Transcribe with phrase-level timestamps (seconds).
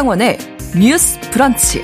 [0.00, 0.38] 신성원의
[0.78, 1.82] 뉴스 브런치.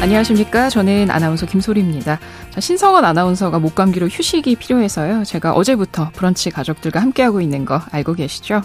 [0.00, 0.68] 안녕하십니까.
[0.68, 2.20] 저는 아나운서 김소리입니다.
[2.50, 5.24] 자, 신성원 아나운서가 목감기로 휴식이 필요해서요.
[5.24, 8.62] 제가 어제부터 브런치 가족들과 함께하고 있는 거 알고 계시죠?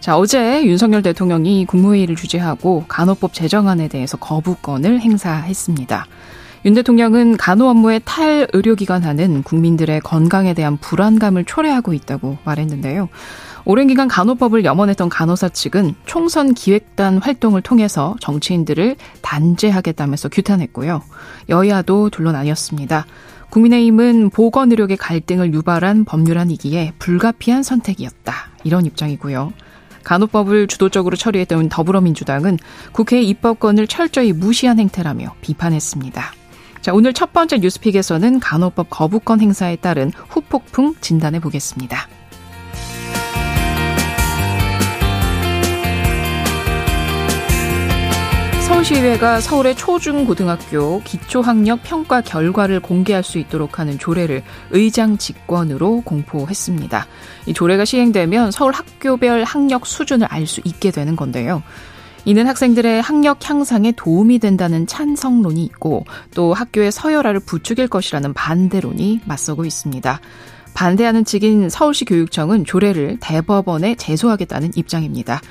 [0.00, 6.06] 자, 어제 윤석열 대통령이 국무회의를 주재하고 간호법 제정안에 대해서 거부권을 행사했습니다.
[6.66, 13.08] 윤 대통령은 간호 업무의 탈의료기관하는 국민들의 건강에 대한 불안감을 초래하고 있다고 말했는데요.
[13.64, 21.02] 오랜 기간 간호법을 염원했던 간호사 측은 총선 기획단 활동을 통해서 정치인들을 단죄하겠다면서 규탄했고요.
[21.48, 23.06] 여야도 둘러 나뉘었습니다.
[23.50, 28.34] 국민의힘은 보건 의료계 갈등을 유발한 법률안이기에 불가피한 선택이었다.
[28.64, 29.52] 이런 입장이고요.
[30.04, 32.58] 간호법을 주도적으로 처리했던 더불어민주당은
[32.92, 36.32] 국회 입법권을 철저히 무시한 행태라며 비판했습니다.
[36.80, 42.08] 자, 오늘 첫 번째 뉴스픽에서는 간호법 거부권 행사에 따른 후폭풍 진단해 보겠습니다.
[48.80, 57.06] 서울시의회가 서울의 초중고등학교 기초학력 평가 결과를 공개할 수 있도록 하는 조례를 의장 직권으로 공포했습니다.
[57.46, 61.62] 이 조례가 시행되면 서울 학교별 학력 수준을 알 수 있게 되는 건데요.
[62.24, 69.66] 이는 학생들의 학력 향상에 도움이 된다는 찬성론이 있고 또 학교의 서열화를 부추길 것이라는 반대론이 맞서고
[69.66, 70.20] 있습니다.
[70.72, 75.42] 반대하는 측인 서울시 교육청은 조례를 대법원에 제소하겠다는 입장입니다.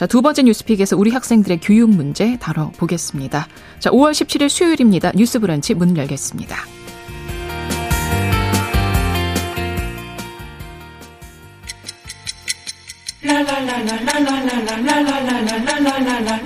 [0.00, 3.46] 자, 두 번째 뉴스픽에서 우리 학생들의 교육 문제 다뤄보겠습니다.
[3.80, 5.12] 자, 5월 17일 수요일입니다.
[5.14, 6.56] 뉴스 브런치 문을 열겠습니다.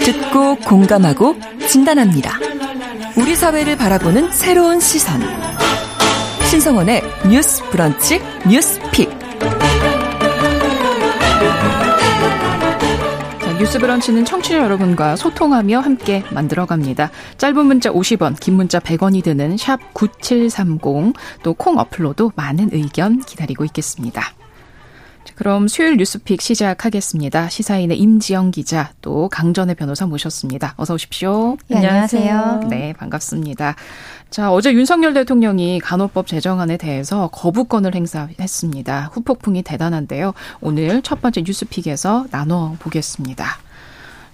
[0.00, 1.36] 듣고 공감하고
[1.68, 2.36] 진단합니다.
[3.16, 5.22] 우리 사회를 바라보는 새로운 시선.
[6.50, 9.13] 신성원의 뉴스 브런치 뉴스 픽.
[13.64, 17.10] 뉴스 브런치는 청취자 여러분과 소통하며 함께 만들어갑니다.
[17.38, 23.64] 짧은 문자 50원, 긴 문자 100원이 드는 샵 9730, 또 콩 어플로도 많은 의견 기다리고
[23.64, 24.34] 있겠습니다.
[25.34, 27.48] 그럼 수요일 뉴스픽 시작하겠습니다.
[27.48, 30.74] 시사인의 임지영 기자 또 강전의 변호사 모셨습니다.
[30.76, 31.56] 어서 오십시오.
[31.68, 32.60] 네, 안녕하세요.
[32.70, 33.74] 네, 반갑습니다.
[34.30, 39.10] 자, 어제 윤석열 대통령이 간호법 제정안에 대해서 거부권을 행사했습니다.
[39.12, 40.34] 후폭풍이 대단한데요.
[40.60, 43.63] 오늘 첫 번째 뉴스픽에서 나눠 보겠습니다.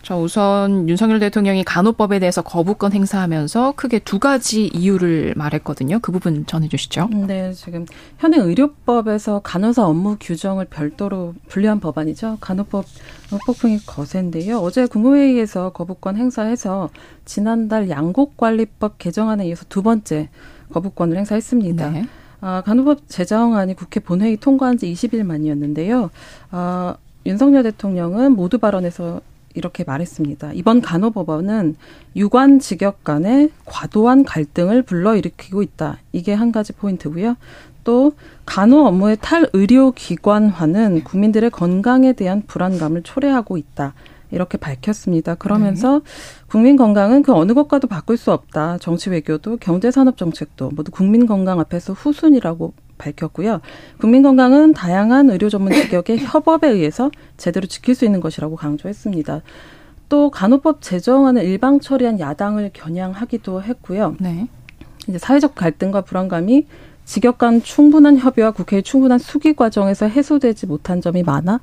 [0.02, 5.98] 자, 우선 윤석열 대통령이 간호법에 대해서 거부권 행사하면서 크게 두 가지 이유를 말했거든요.
[6.00, 7.08] 그 부분 전해 주시죠.
[7.26, 7.84] 네, 지금
[8.18, 12.38] 현행 의료법에서 간호사 업무 규정을 별도로 분리한 법안이죠.
[12.40, 12.86] 간호법
[13.44, 14.58] 폭풍이 거센데요.
[14.58, 16.88] 어제 국무회의에서 거부권 행사해서
[17.26, 20.30] 지난달 양곡관리법 개정안에 이어서 두 번째
[20.72, 21.90] 거부권을 행사했습니다.
[21.90, 22.06] 네.
[22.40, 26.08] 아, 간호법 제정안이 국회 본회의 통과한 지 20일 만이었는데요.
[26.50, 26.96] 아,
[27.26, 29.20] 윤석열 대통령은 모두 발언에서
[29.54, 30.52] 이렇게 말했습니다.
[30.54, 31.76] 이번 간호법원은
[32.16, 35.98] 유관 직역 간의 과도한 갈등을 불러일으키고 있다.
[36.12, 37.36] 이게 한 가지 포인트고요.
[37.82, 38.12] 또
[38.46, 43.94] 간호 업무의 탈의료 기관화는 국민들의 건강에 대한 불안감을 초래하고 있다.
[44.30, 45.34] 이렇게 밝혔습니다.
[45.34, 46.04] 그러면서 네.
[46.46, 48.78] 국민 건강은 그 어느 것과도 바꿀 수 없다.
[48.78, 53.60] 정치 외교도 경제 산업 정책도 모두 국민 건강 앞에서 후순이라고 밝혔고요.
[53.98, 59.42] 국민 건강은 다양한 의료 전문 직역의 협업에 의해서 제대로 지킬 수 있는 것이라고 강조했습니다.
[60.08, 64.16] 또 간호법 제정안을 일방 처리한 야당을 겨냥하기도 했고요.
[64.20, 64.48] 네.
[65.08, 66.66] 이제 사회적 갈등과 불안감이
[67.04, 71.60] 직역 간 충분한 협의와 국회의 충분한 수기 과정에서 해소되지 못한 점이 많아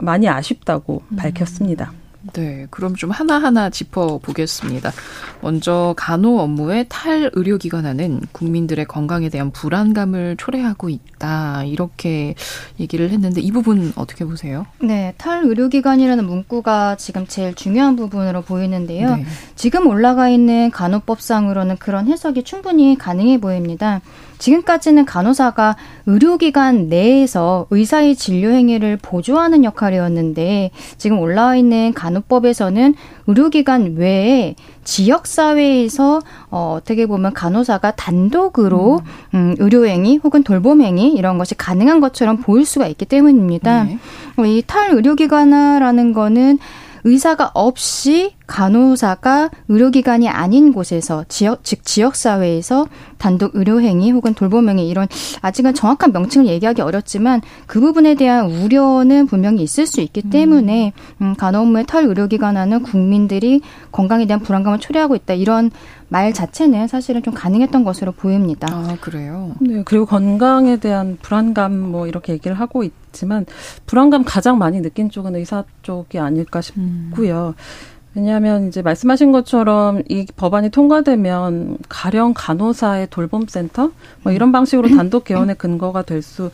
[0.00, 1.16] 많이 아쉽다고 음.
[1.16, 1.92] 밝혔습니다.
[2.32, 4.92] 네, 그럼 좀 하나하나 짚어보겠습니다.
[5.40, 11.64] 먼저 간호 업무의 탈의료기관화는 국민들의 건강에 대한 불안감을 초래하고 있다.
[11.64, 12.34] 이렇게
[12.80, 14.66] 얘기를 했는데 이 부분 어떻게 보세요?
[14.80, 19.16] 네, 탈의료기관이라는 문구가 지금 제일 중요한 부분으로 보이는데요.
[19.16, 19.24] 네.
[19.54, 24.00] 지금 올라가 있는 간호법상으로는 그런 해석이 충분히 가능해 보입니다.
[24.38, 25.76] 지금까지는 간호사가
[26.06, 32.94] 의료기관 내에서 의사의 진료 행위를 보조하는 역할이었는데 지금 올라와 있는 간호법에서는
[33.26, 34.54] 의료기관 외에
[34.84, 36.20] 지역사회에서
[36.50, 39.02] 어, 어떻게 보면 간호사가 단독으로
[39.34, 39.38] 음.
[39.38, 43.84] 음, 의료행위 혹은 돌봄행위 이런 것이 가능한 것처럼 보일 수가 있기 때문입니다.
[43.84, 43.98] 네.
[44.46, 46.58] 이 탈의료기관화라는 거는
[47.04, 52.86] 의사가 없이 간호사가 의료기관이 아닌 곳에서 지역 즉 지역 사회에서
[53.18, 55.06] 단독 의료행위 혹은 돌봄행위 이런
[55.42, 60.30] 아직은 정확한 명칭을 얘기하기 어렵지만 그 부분에 대한 우려는 분명히 있을 수 있기 음.
[60.30, 63.60] 때문에 음, 간호업무의 탈 의료기관하는 국민들이
[63.92, 65.70] 건강에 대한 불안감을 초래하고 있다 이런
[66.08, 68.66] 말 자체는 사실은 좀 가능했던 것으로 보입니다.
[68.70, 69.52] 아, 그래요?
[69.60, 73.44] 네, 그리고 건강에 대한 불안감 뭐 이렇게 얘기를 하고 있지만
[73.86, 77.54] 불안감 가장 많이 느낀 쪽은 의사 쪽이 아닐까 싶고요.
[77.56, 77.98] 음.
[78.14, 85.24] 왜냐하면 이제 말씀하신 것처럼 이 법안이 통과되면 가령 간호사의 돌봄 센터 뭐 이런 방식으로 단독
[85.24, 86.50] 개헌의 근거가 될 수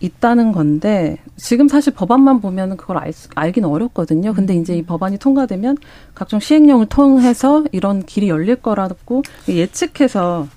[0.00, 4.32] 있다는 건데 지금 사실 법안만 보면 그걸 알, 알기는 어렵거든요.
[4.34, 5.76] 근데 이제 이 법안이 통과되면
[6.14, 10.48] 각종 시행령을 통해서 이런 길이 열릴 거라고 예측해서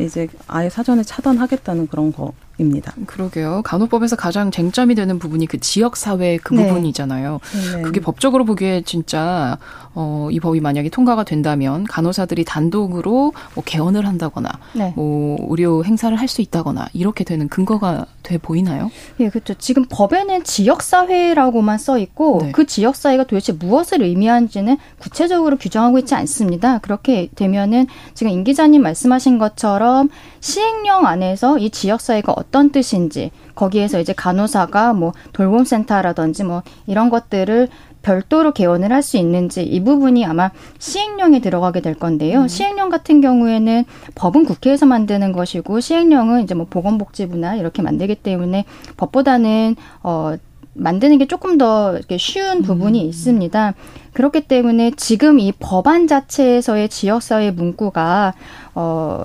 [0.00, 2.92] 이제 아예 사전에 차단하겠다는 그런 거 입니다.
[3.06, 3.62] 그러게요.
[3.64, 6.68] 간호법에서 가장 쟁점이 되는 부분이 그 지역 사회 그 네.
[6.68, 7.40] 부분이잖아요.
[7.76, 7.82] 네.
[7.82, 9.58] 그게 법적으로 보기에 진짜
[9.94, 14.92] 어, 이 법이 만약에 통과가 된다면 간호사들이 단독으로 뭐 개원을 한다거나 네.
[14.96, 18.90] 뭐 의료 행사를 할 수 있다거나 이렇게 되는 근거가 돼 보이나요?
[19.20, 19.54] 예, 그렇죠.
[19.54, 22.50] 지금 법에는 지역 사회라고만 써 있고 네.
[22.50, 26.78] 그 지역 사회가 도대체 무엇을 의미하는지는 구체적으로 규정하고 있지 않습니다.
[26.78, 30.08] 그렇게 되면은 지금 임 기자님 말씀하신 것처럼
[30.40, 37.68] 시행령 안에서 이 지역 사회가 어떤 뜻인지 거기에서 이제 간호사가 뭐 돌봄센터라든지 뭐 이런 것들을
[38.02, 42.42] 별도로 개원을 할 수 있는지 이 부분이 아마 시행령에 들어가게 될 건데요.
[42.42, 42.48] 음.
[42.48, 43.84] 시행령 같은 경우에는
[44.14, 48.64] 법은 국회에서 만드는 것이고 시행령은 이제 뭐 보건복지부나 이렇게 만들기 때문에
[48.96, 50.34] 법보다는 어
[50.74, 53.08] 만드는 게 조금 더 이렇게 쉬운 부분이 음.
[53.08, 53.74] 있습니다.
[54.12, 58.34] 그렇기 때문에 지금 이 법안 자체에서의 지역사회 문구가
[58.74, 59.24] 어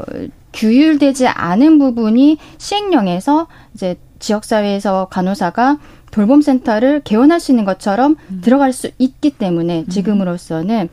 [0.53, 5.79] 규율되지 않은 부분이 시행령에서 이제 지역사회에서 간호사가
[6.11, 8.41] 돌봄센터를 개원할 수 있는 것처럼 음.
[8.43, 9.87] 들어갈 수 있기 때문에 음.
[9.87, 10.89] 지금으로서는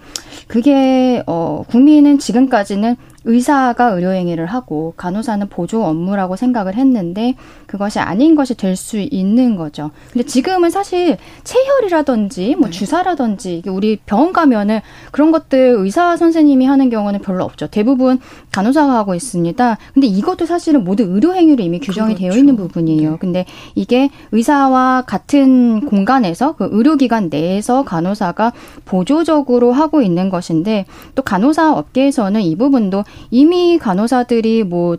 [0.46, 2.96] 그게 어 국민은 지금까지는
[3.28, 7.34] 의사가 의료행위를 하고 간호사는 보조 업무라고 생각을 했는데
[7.66, 9.90] 그것이 아닌 것이 될 수 있는 거죠.
[10.12, 12.70] 근데 지금은 사실 체혈이라든지 뭐 네.
[12.70, 14.80] 주사라든지 우리 병원 가면은
[15.10, 17.66] 그런 것들 의사 선생님이 하는 경우는 별로 없죠.
[17.66, 18.20] 대부분
[18.52, 19.76] 간호사가 하고 있습니다.
[19.92, 22.32] 근데 이것도 사실은 모두 의료행위로 이미 규정이 그렇죠.
[22.32, 23.10] 되어 있는 부분이에요.
[23.10, 23.16] 네.
[23.18, 23.44] 근데
[23.74, 28.52] 이게 의사와 같은 공간에서 그 의료기관 내에서 간호사가
[28.84, 34.96] 보조적으로 하고 있는 것인데 또 간호사 업계에서는 이 부분도 이미 간호사들이 뭐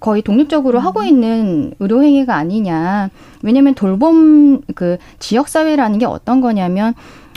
[0.00, 0.84] 거의 독립적으로 음.
[0.84, 3.10] 하고 있는 의료 행위가 아니냐.
[3.42, 6.94] 왜냐면 돌봄 그 지역 사회라는 게 어떤 거냐면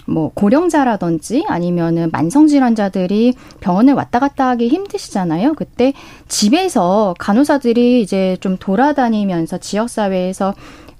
[0.08, 5.54] 뭐 고령자라든지 아니면은 만성 질환자들이 병원을 왔다 갔다 하기 힘드시잖아요.
[5.56, 5.94] 그때
[6.28, 10.54] 집에서 간호사들이 이제 좀 돌아다니면서 지역 사회에서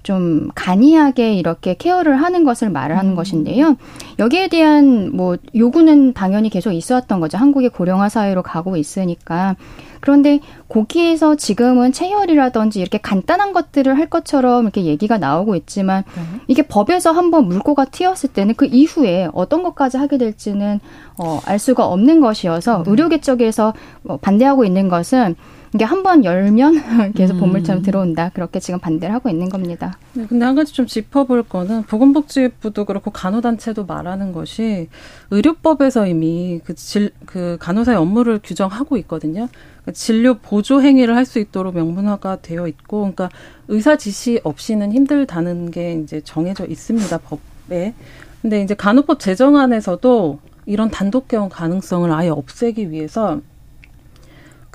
[0.06, 3.16] 좀 간이하게 이렇게 케어를 하는 것을 말을 하는 음.
[3.16, 3.76] 것인데요.
[4.20, 7.38] 여기에 대한 뭐 요구는 당연히 계속 있었던 거죠.
[7.38, 9.56] 한국이 고령화 사회로 가고 있으니까.
[9.98, 10.38] 그런데
[10.68, 16.40] 거기에서 지금은 체혈이라든지 이렇게 간단한 것들을 할 것처럼 이렇게 얘기가 나오고 있지만 네.
[16.46, 20.78] 이게 법에서 한번 물꼬가 튀었을 때는 그 이후에 어떤 것까지 하게 될지는
[21.18, 22.90] 어, 알 수가 없는 것이어서 네.
[22.92, 25.34] 의료계 쪽에서 뭐 반대하고 있는 것은
[25.76, 27.40] 이게 한 번 열면 계속 음.
[27.40, 28.30] 보물처럼 들어온다.
[28.30, 29.98] 그렇게 지금 반대를 하고 있는 겁니다.
[30.14, 34.88] 네, 근데 한 가지 좀 짚어볼 거는 보건복지부도 그렇고 간호단체도 말하는 것이
[35.30, 39.48] 의료법에서 이미 그, 질, 그 간호사의 업무를 규정하고 있거든요.
[39.82, 43.28] 그러니까 진료 보조 행위를 할 수 있도록 명문화가 되어 있고, 그러니까
[43.68, 47.92] 의사 지시 없이는 힘들다는 게 이제 정해져 있습니다 법에.
[48.40, 53.40] 근데 이제 간호법 제정안에서도 이런 단독 개헌 가능성을 아예 없애기 위해서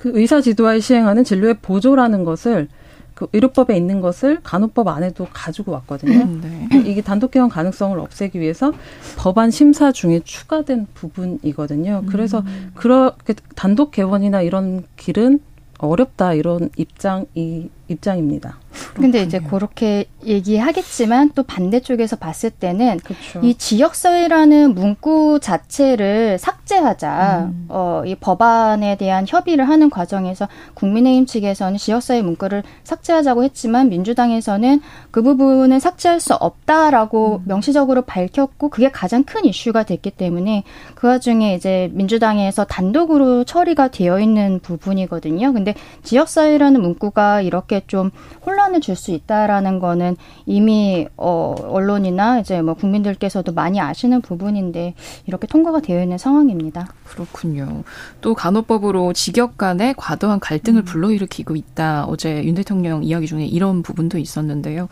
[0.02, 2.66] 그 의사 지도와에 시행하는 진료의 보조라는 것을
[3.14, 6.24] 그 의료법에 있는 것을 간호법 안에도 가지고 왔거든요.
[6.24, 6.90] 음, 네.
[6.90, 8.72] 이게 단독 개헌 가능성을 없애기 위해서
[9.16, 12.02] 법안 심사 중에 추가된 부분이거든요.
[12.08, 12.72] 그래서 음.
[12.74, 15.38] 그렇게 단독 개헌이나 이런 길은
[15.78, 18.58] 어렵다 이런 입장이 입장입니다.
[18.94, 23.40] 근데 이제 그렇게 얘기하겠지만 또 반대쪽에서 봤을 때는 그렇죠.
[23.42, 27.66] 이 지역사회라는 문구 자체를 삭제하자 음.
[27.68, 35.22] 어, 이 법안에 대한 협의를 하는 과정에서 국민의힘 측에서는 지역사회 문구를 삭제하자고 했지만 민주당에서는 그
[35.22, 37.44] 부분을 삭제할 수 없다라고 음.
[37.46, 44.20] 명시적으로 밝혔고 그게 가장 큰 이슈가 됐기 때문에 그 와중에 이제 민주당에서 단독으로 처리가 되어
[44.20, 45.52] 있는 부분이거든요.
[45.52, 45.74] 근데
[46.04, 48.10] 지역사회라는 문구가 이렇게 좀
[48.46, 54.94] 혼란을 줄 수 있다라는 거는 이미 어 언론이나 이제 뭐 국민들께서도 많이 아시는 부분인데
[55.26, 56.88] 이렇게 통과가 되어 있는 상황입니다.
[57.04, 57.82] 그렇군요.
[58.20, 60.84] 또 간호법으로 직역 간의 과도한 갈등을 음.
[60.84, 62.04] 불러일으키고 있다.
[62.04, 64.88] 어제 윤 대통령 이야기 중에 이런 부분도 있었는데요.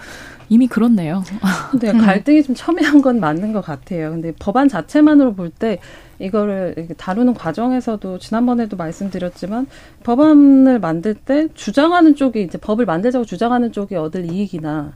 [0.49, 1.23] 이미 그렇네요.
[1.70, 4.11] 근데 갈등이 좀 첨예한 건 맞는 것 같아요.
[4.11, 5.78] 근데 법안 자체만으로 볼 때
[6.20, 9.66] 이거를 다루는 과정에서도 지난번에도 말씀드렸지만
[10.04, 14.92] 법안을 만들 때 주장하는 쪽이 이제 법을 만들자고 주장하는 쪽이 얻을 이익이나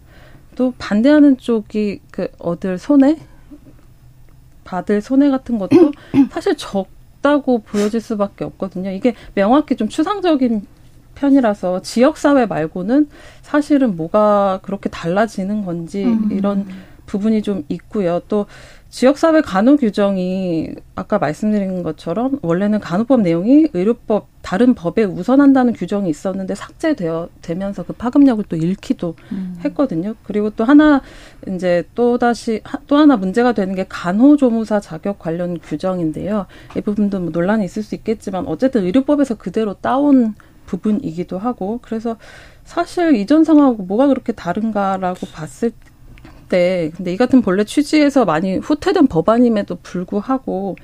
[0.55, 3.19] 또 반대하는 쪽이 그 얻을 손해
[4.65, 5.93] 받을 손해 같은 것도
[6.31, 8.91] 사실 적다고 보여질 수밖에 없거든요.
[8.91, 10.67] 이게 명확히 좀 추상적인
[11.15, 13.09] 편이라서 지역 사회 말고는
[13.43, 16.31] 사실은 뭐가 그렇게 달라지는 건지 음.
[16.33, 16.67] 이런
[17.07, 18.21] 부분이 좀 있고요.
[18.29, 18.47] 또
[18.95, 26.55] 지역사회 간호 규정이 아까 말씀드린 것처럼 원래는 간호법 내용이 의료법 다른 법에 우선한다는 규정이 있었는데
[26.55, 29.57] 삭제되어 되면서 그 파급력을 또 잃기도 음.
[29.65, 30.15] 했거든요.
[30.23, 31.03] 그리고 또 하나
[31.49, 36.47] 이제 또 다시 또 하나 문제가 되는 게 간호조무사 자격 관련 규정인데요.
[36.77, 40.37] 이 부분도 뭐 논란이 있을 수 있겠지만 어쨌든 의료법에서 그대로 따온
[40.67, 42.17] 부분이기도 하고 그래서
[42.63, 45.73] 사실 이전 상황하고 뭐가 그렇게 다른가라고 봤을
[46.55, 50.77] 때 근데 이 같은 본래 취지에서 많이 후퇴된 법안임에도 불구하고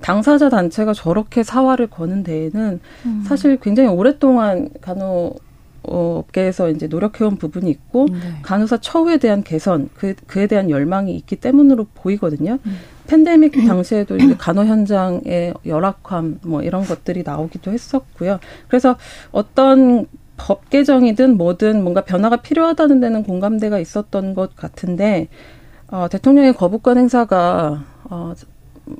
[0.00, 3.24] 당사자 단체가 저렇게 사활을 거는 데에는 음.
[3.26, 5.34] 사실 굉장히 오랫동안 간호
[5.82, 8.18] 업계에서 이제 노력해온 부분이 있고 네.
[8.42, 12.58] 간호사 처우에 대한 개선 그 그에 대한 열망이 있기 때문으로 보이거든요.
[12.64, 12.76] 음.
[13.06, 18.38] 팬데믹 당시에도 이제 간호 현장의 열악함 뭐 이런 것들이 나오기도 했었고요.
[18.68, 18.96] 그래서
[19.32, 20.06] 어떤
[20.38, 25.28] 법 개정이든 뭐든 뭔가 변화가 필요하다는 데는 공감대가 있었던 것 같은데
[25.88, 28.32] 어, 대통령의 거부권 행사가 어,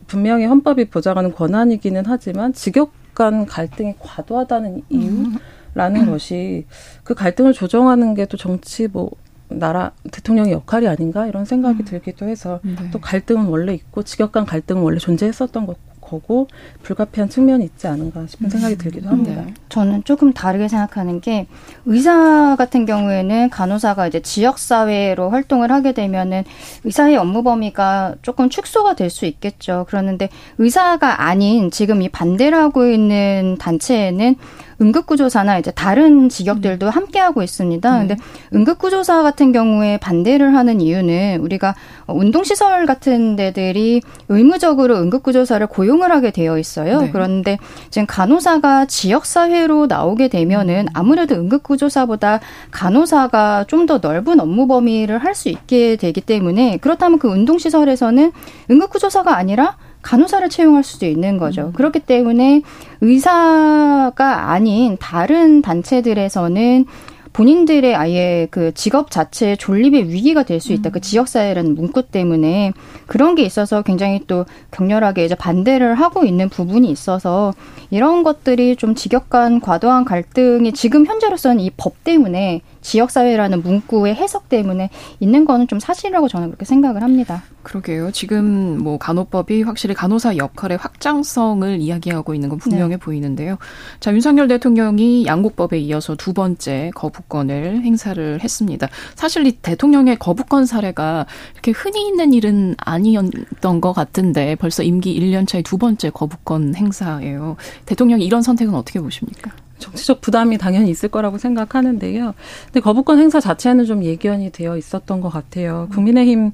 [0.06, 6.10] 분명히 헌법이 보장하는 권한이기는 하지만 직역 간 갈등이 과도하다는 이유라는 음.
[6.10, 6.66] 것이
[7.02, 9.10] 그 갈등을 조정하는 게 또 정치 뭐
[9.48, 11.84] 나라 대통령의 역할이 아닌가 이런 생각이 음.
[11.84, 12.74] 들기도 해서 네.
[12.92, 15.76] 또 갈등은 원래 있고 직역 간 갈등은 원래 존재했었던 것
[16.08, 16.46] 거고
[16.82, 18.78] 불가피한 측면이 있지 않은가 싶은 생각이 음.
[18.78, 19.42] 들기도 합니다.
[19.44, 19.54] 네.
[19.68, 21.46] 저는 조금 다르게 생각하는 게
[21.84, 26.44] 의사 같은 경우에는 간호사가 이제 지역 사회로 활동을 하게 되면은
[26.84, 29.86] 의사의 업무 범위가 조금 축소가 될 수 있겠죠.
[29.88, 34.36] 그러는데 의사가 아닌 지금 이 반대를 하고 있는 단체에는
[34.80, 36.90] 응급구조사나 이제 다른 직역들도 음.
[36.90, 37.90] 함께 하고 있습니다.
[37.90, 37.98] 네.
[38.06, 38.16] 근데
[38.54, 41.74] 응급구조사 같은 경우에 반대를 하는 이유는 우리가
[42.06, 47.00] 운동시설 같은 데들이 의무적으로 응급구조사를 고용을 하게 되어 있어요.
[47.00, 47.10] 네.
[47.10, 47.58] 그런데
[47.90, 50.92] 지금 간호사가 지역사회로 나오게 되면은 음.
[50.92, 57.28] 아무래도 응급구조사보다 간호사가 좀 더 넓은 업무 범위를 할 수 있게 되기 때문에 그렇다면 그
[57.28, 58.32] 운동시설에서는
[58.70, 59.76] 응급구조사가 아니라
[60.08, 61.66] 간호사를 채용할 수도 있는 거죠.
[61.66, 61.72] 음.
[61.74, 62.62] 그렇기 때문에
[63.02, 66.86] 의사가 아닌 다른 단체들에서는
[67.34, 70.84] 본인들의 아예 그 직업 자체의 존립의 위기가 될 수 있다.
[70.84, 70.92] 그 음.
[70.94, 72.72] 그 지역사회라는 문구 때문에
[73.06, 77.52] 그런 게 있어서 굉장히 또 격렬하게 이제 반대를 하고 있는 부분이 있어서
[77.90, 84.48] 이런 것들이 좀 직역 간 과도한 갈등이 지금 현재로서는 이 법 때문에 지역사회라는 문구의 해석
[84.48, 87.42] 때문에 있는 거는 좀 사실이라고 저는 그렇게 생각을 합니다.
[87.62, 88.10] 그러게요.
[88.12, 92.96] 지금 뭐 간호법이 확실히 간호사 역할의 확장성을 이야기하고 있는 건 분명해 네.
[92.96, 93.58] 보이는데요.
[94.00, 98.88] 자, 윤석열 대통령이 양국법에 이어서 두 번째 거부권을 행사를 했습니다.
[99.14, 105.46] 사실 이 대통령의 거부권 사례가 이렇게 흔히 있는 일은 아니었던 것 같은데 벌써 임기 1년
[105.46, 107.56] 차의 두 번째 거부권 행사예요.
[107.86, 109.52] 대통령이 이런 선택은 어떻게 보십니까?
[109.78, 112.34] 정치적 부담이 당연히 있을 거라고 생각하는데요.
[112.66, 115.88] 근데 거부권 행사 자체는 좀 예견이 되어 있었던 것 같아요.
[115.92, 116.52] 국민의힘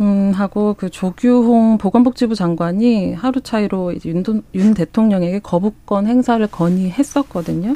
[0.00, 4.22] 음, 하고 그 조규홍 보건복지부 장관이 하루 차이로 이제 윤,
[4.54, 7.74] 윤 대통령에게 거부권 행사를 건의했었거든요.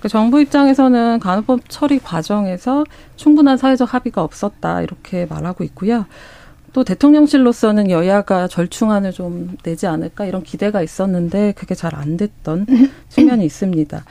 [0.00, 2.84] 그 정부 입장에서는 간호법 처리 과정에서
[3.16, 6.06] 충분한 사회적 합의가 없었다 이렇게 말하고 있고요.
[6.72, 12.66] 또 대통령실로서는 여야가 절충안을 좀 내지 않을까 이런 기대가 있었는데 그게 잘 안 됐던
[13.10, 14.04] 측면이 있습니다.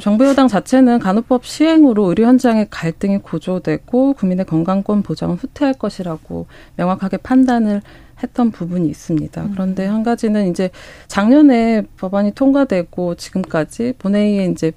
[0.00, 7.18] 정부 여당 자체는 간호법 시행으로 의료 현장의 갈등이 고조되고 국민의 건강권 보장은 후퇴할 것이라고 명확하게
[7.18, 7.80] 판단을
[8.22, 9.42] 했던 부분이 있습니다.
[9.42, 9.50] 음.
[9.52, 10.70] 그런데 한 가지는 이제
[11.06, 14.72] 작년에 법안이 통과되고 지금까지 본회의에 이제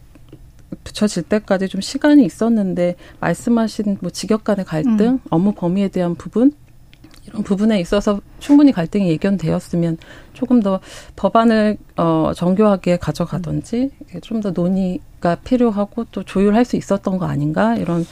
[0.83, 5.19] 붙여질 때까지 좀 시간이 있었는데 말씀하신 뭐 직역 간의 갈등, 음.
[5.29, 6.51] 업무 범위에 대한 부분
[7.27, 9.97] 이런 부분에 있어서 충분히 갈등이 예견되었으면
[10.37, 10.79] 조금 더
[11.15, 13.89] 법안을 어 정교하게 가져가든지
[14.21, 18.05] 좀 더 논의가 필요하고 또 조율할 수 있었던 거 아닌가 이런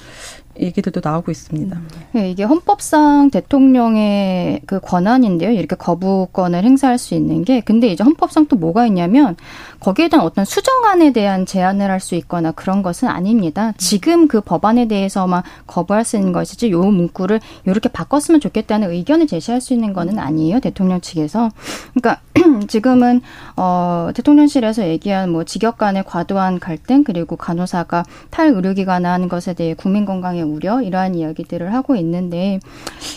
[0.57, 1.81] 얘기들도 나오고 있습니다.
[2.13, 5.51] 네, 이게 헌법상 대통령의 그 권한인데요.
[5.51, 9.35] 이렇게 거부권을 행사할 수 있는 게 근데 이제 헌법상 또 뭐가 있냐면
[9.81, 13.73] 거기에 대한 어떤 수정안에 대한 제안을 할 수 있거나 그런 것은 아닙니다.
[13.77, 19.59] 지금 그 법안에 대해서만 거부할 수 있는 것이지 요 문구를 이렇게 바꿨으면 좋겠다는 의견을 제시할
[19.61, 20.59] 수 있는 거는 아니에요.
[20.61, 21.49] 대통령 측에서.
[21.93, 22.14] 그러니까
[22.67, 23.21] 지금은
[23.55, 30.05] 어 대통령실에서 얘기한 뭐 직역 간의 과도한 갈등 그리고 간호사가 탈의료기관 하는 것에 대해 국민
[30.05, 32.59] 건강의 우려 이러한 이야기들을 하고 있는데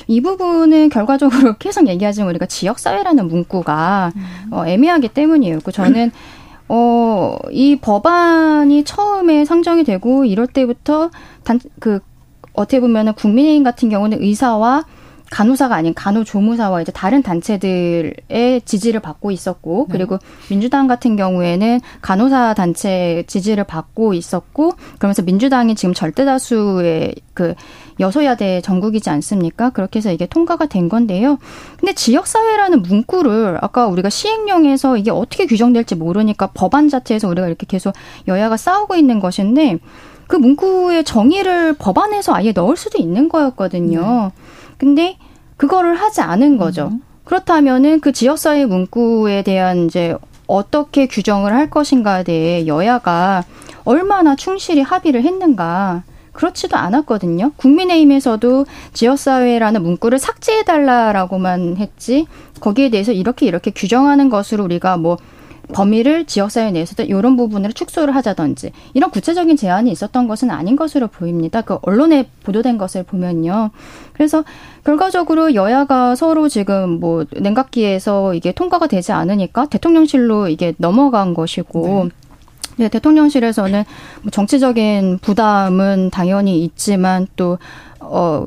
[0.07, 4.52] 이 부분은 결과적으로 계속 얘기하지만 우리가 지역 사회라는 문구가 음.
[4.52, 5.61] 어, 애매하기 때문이에요.
[5.64, 6.11] 그 저는
[6.69, 11.11] 어, 이 법안이 처음에 상정이 되고 이럴 때부터
[11.43, 12.00] 단, 그,
[12.52, 14.85] 어떻게 보면은 국민의힘 같은 경우는 의사와
[15.31, 19.93] 간호사가 아닌 간호조무사와 이제 다른 단체들의 지지를 받고 있었고 네.
[19.93, 20.19] 그리고
[20.49, 27.55] 민주당 같은 경우에는 간호사 단체 지지를 받고 있었고 그러면서 민주당이 지금 절대 다수의 그
[28.01, 29.71] 여소야대 전국이지 않습니까?
[29.71, 31.39] 그렇게 해서 이게 통과가 된 건데요.
[31.79, 37.95] 근데 지역사회라는 문구를 아까 우리가 시행령에서 이게 어떻게 규정될지 모르니까 법안 자체에서 우리가 이렇게 계속
[38.29, 39.79] 여야가 싸우고 있는 것인데
[40.27, 44.33] 그 문구의 정의를 법안에서 아예 넣을 수도 있는 거였거든요.
[44.35, 44.43] 네.
[44.79, 45.19] 근데
[45.57, 46.89] 그거를 하지 않은 거죠.
[46.93, 47.03] 음.
[47.25, 50.17] 그렇다면은 그 지역사회 문구에 대한 이제
[50.47, 53.45] 어떻게 규정을 할 것인가에 대해 여야가
[53.85, 56.05] 얼마나 충실히 합의를 했는가.
[56.33, 57.51] 그렇지도 않았거든요.
[57.57, 62.27] 국민의힘에서도 지역사회라는 문구를 삭제해달라라고만 했지,
[62.61, 65.19] 거기에 대해서 이렇게 이렇게 규정하는 것으로 우리가 뭐
[65.73, 71.61] 범위를 지역사회 내에서도 이런 부분을 축소를 하자든지 이런 구체적인 제안이 있었던 것은 아닌 것으로 보입니다.
[71.63, 73.71] 그 언론에 보도된 것을 보면요.
[74.13, 74.45] 그래서
[74.85, 82.11] 결과적으로 여야가 서로 지금 뭐 냉각기에서 이게 통과가 되지 않으니까 대통령실로 이게 넘어간 것이고 네.
[82.79, 83.85] 네, 대통령실에서는
[84.23, 87.59] 뭐 정치적인 부담은 당연히 있지만 또,
[87.99, 88.47] 어,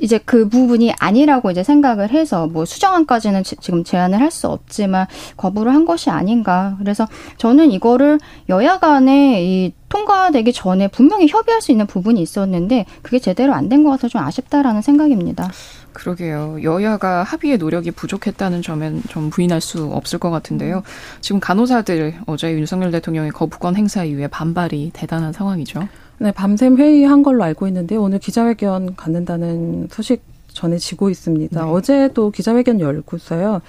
[0.00, 5.06] 이제 그 부분이 아니라고 이제 생각을 해서 뭐 수정안까지는 지, 금 제안을 할 수 없지만
[5.38, 6.76] 거부를 한 것이 아닌가.
[6.78, 8.18] 그래서 저는 이거를
[8.50, 13.82] 여야 간에 이 통과되기 전에 분명히 협의할 수 있는 부분이 있었는데 그게 제대로 안 된
[13.84, 15.50] 것 같아서 좀 아쉽다라는 생각입니다.
[15.94, 16.58] 그러게요.
[16.62, 20.82] 여야가 합의의 노력이 부족했다는 점엔 좀 부인할 수 없을 것 같은데요.
[21.20, 25.88] 지금 간호사들 어제 윤석열 대통령의 거부권 행사 이후에 반발이 대단한 상황이죠.
[26.18, 31.64] 네, 밤샘 회의한 걸로 알고 있는데 오늘 기자회견 갖는다는 소식 전해지고 있습니다.
[31.64, 31.70] 네.
[31.70, 33.60] 어제도 기자회견 열고서요.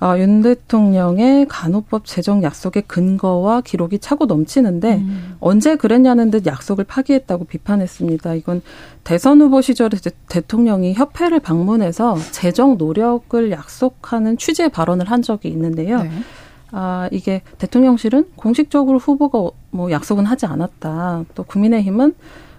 [0.00, 5.36] 아, 윤 대통령의 간호법 제정 약속의 근거와 기록이 차고 넘치는데 음.
[5.40, 8.34] 언제 그랬냐는 듯 약속을 파기했다고 비판했습니다.
[8.34, 8.60] 이건
[9.04, 9.96] 대선 후보 시절에
[10.28, 16.02] 대통령이 협회를 방문해서 재정 노력을 약속하는 취지의 발언을 한 적이 있는데요.
[16.02, 16.10] 네.
[16.76, 21.24] 아, 이게 대통령실은 공식적으로 후보가 뭐 약속은 하지 않았다.
[21.36, 22.14] 또 국민의힘은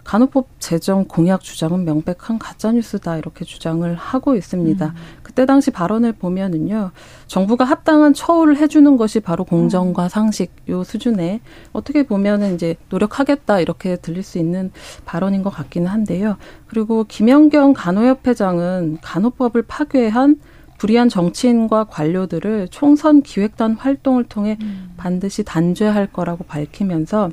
[0.06, 4.86] 간호법 제정 공약 주장은 명백한 가짜뉴스다 이렇게 주장을 하고 있습니다.
[4.86, 4.94] 음.
[5.22, 6.92] 그때 당시 발언을 보면은요,
[7.28, 10.10] 정부가 합당한 처우를 해주는 것이 바로 공정과 음.
[10.10, 11.42] 상식 요 수준에
[11.74, 14.72] 어떻게 보면은 이제 노력하겠다 이렇게 들릴 수 있는
[15.04, 16.38] 발언인 것 같기는 한데요.
[16.68, 20.40] 그리고 김영경 간호협회장은 간호법을 파괴한
[20.78, 24.94] 불의한 정치인과 관료들을 총선 기획단 활동을 통해 음.
[24.98, 27.32] 반드시 단죄할 거라고 밝히면서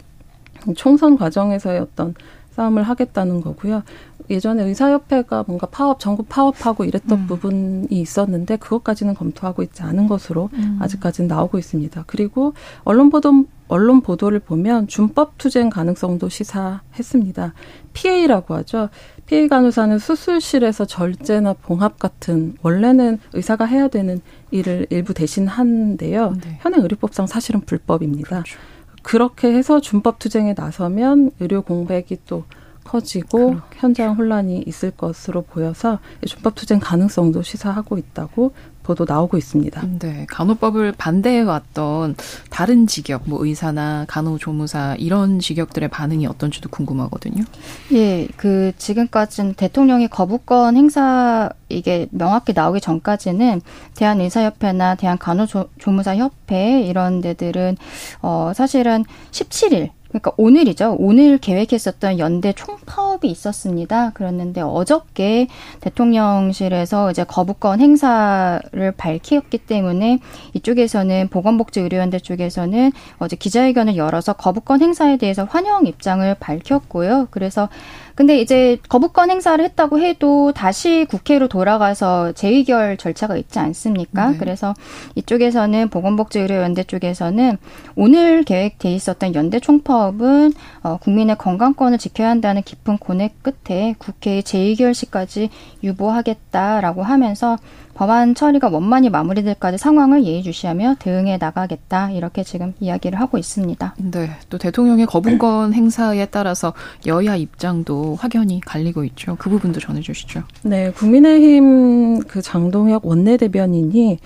[0.77, 2.15] 총선 과정에서의 어떤
[2.53, 3.83] 싸움을 하겠다는 거고요.
[4.31, 7.27] 예전에 의사협회가 뭔가 파업, 전국 파업하고 이랬던 음.
[7.27, 10.79] 부분이 있었는데 그것까지는 검토하고 있지 않은 것으로 음.
[10.81, 12.05] 아직까지는 나오고 있습니다.
[12.07, 17.55] 그리고 언론 보도 언론 보도를 보면 준법 투쟁 가능성도 시사했습니다.
[17.95, 18.91] PA라고 하죠.
[19.33, 26.35] PA 간호사는 수술실에서 절제나 봉합 같은 원래는 의사가 해야 되는 일을 일부 대신 하는데요.
[26.45, 26.59] 네.
[26.61, 28.29] 현행 의료법상 사실은 불법입니다.
[28.42, 28.59] 그렇죠.
[29.03, 32.45] 그렇게 해서 준법 투쟁에 나서면 의료 공백이 또
[32.85, 33.79] 커지고 그렇게.
[33.79, 39.83] 현장 혼란이 있을 것으로 보여서 준법 투쟁 가능성도 시사하고 있다고 보도 나오고 있습니다.
[39.99, 42.16] 네, 간호법을 반대해 왔던
[42.51, 47.45] 다른 직역, 뭐 의사나 간호조무사 이런 직역들의 반응이 어떤지도 궁금하거든요.
[47.92, 53.61] 예, 그 지금까지는 대통령의 거부권 행사 이게 명확히 나오기 전까지는
[53.95, 57.77] 대한의사협회나 대한간호조무사협회 이런 데들은
[58.21, 60.96] 어 사실은 17일 그러니까 오늘이죠.
[60.98, 64.11] 오늘 계획했었던 연대 총파업이 있었습니다.
[64.11, 65.48] 그랬는데 어저께
[65.81, 70.18] 대통령실에서 이제 거부권 행사를 밝혔기 때문에
[70.53, 77.29] 이쪽에서는 보건복지의료연대 쪽에서는 어제 기자회견을 열어서 거부권 행사에 대해서 환영 입장을 밝혔고요.
[77.31, 77.70] 그래서
[78.14, 84.31] 근데 이제 거부권 행사를 했다고 해도 다시 국회로 돌아가서 재의결 절차가 있지 않습니까?
[84.31, 84.38] 네.
[84.38, 84.75] 그래서
[85.14, 87.59] 이쪽에서는 보건복지의료연대 쪽에서는
[87.96, 94.94] 오늘 계획돼 있었던 연대 총파업은 어, 국민의 건강권을 지켜야 한다는 깊은 고뇌 끝에 국회의 재의결
[94.94, 95.51] 시까지
[95.83, 97.59] 유보하겠다라고 하면서
[97.95, 103.95] 법안 처리가 원만히 마무리될까지 상황을 예의주시하며 대응해 나가겠다 이렇게 지금 이야기를 하고 있습니다.
[103.99, 106.73] 네, 또 대통령의 거부권 행사에 따라서
[107.07, 109.37] 여야 입장도 확연히 갈리고 있죠.
[109.39, 110.43] 그 부분도 전해주시죠.
[110.63, 114.19] 네, 국민의힘 그 장동혁 원내대변인이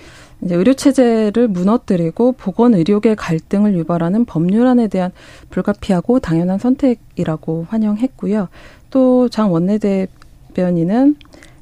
[0.43, 5.11] 이제 의료 체제를 무너뜨리고 보건 의료계 갈등을 유발하는 법률안에 대한
[5.49, 8.47] 불가피하고 당연한 선택이라고 환영했고요.
[8.91, 11.15] 또 장 원내대변인은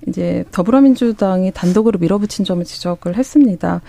[0.07, 3.81] 이제 더불어민주당이 단독으로 밀어붙인 점을 지적을 했습니다.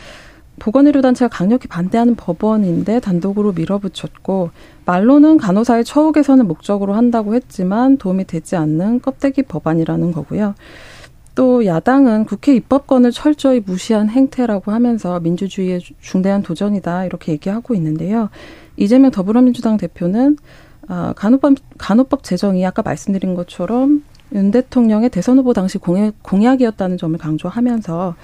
[0.59, 4.51] 보건의료단체가 강력히 반대하는 법원인데 단독으로 밀어붙였고
[4.87, 10.55] 말로는 간호사의 처우 개선을 목적으로 한다고 했지만 도움이 되지 않는 껍데기 법안이라는 거고요.
[11.35, 18.31] 또 야당은 국회 입법권을 철저히 무시한 행태라고 하면서 민주주의의 중대한 도전이다 이렇게 얘기하고 있는데요.
[18.79, 20.39] 이재명 더불어민주당 대표는
[20.89, 24.03] 아, 간호법 간호법 제정이 아까 말씀드린 것처럼
[24.35, 28.15] 윤 대통령의 대선 후보 당시 공약, 공약 이었다는 점을 강조하면서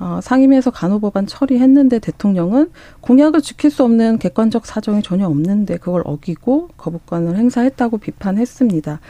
[0.00, 6.70] 어, 상임위에서 간호법안 처리했는데 대통령은 공약을 지킬 수 없는 객관적 사정이 전혀 없는데 그걸 어기고
[6.76, 9.00] 거부권을 행사했다고 비판했습니다.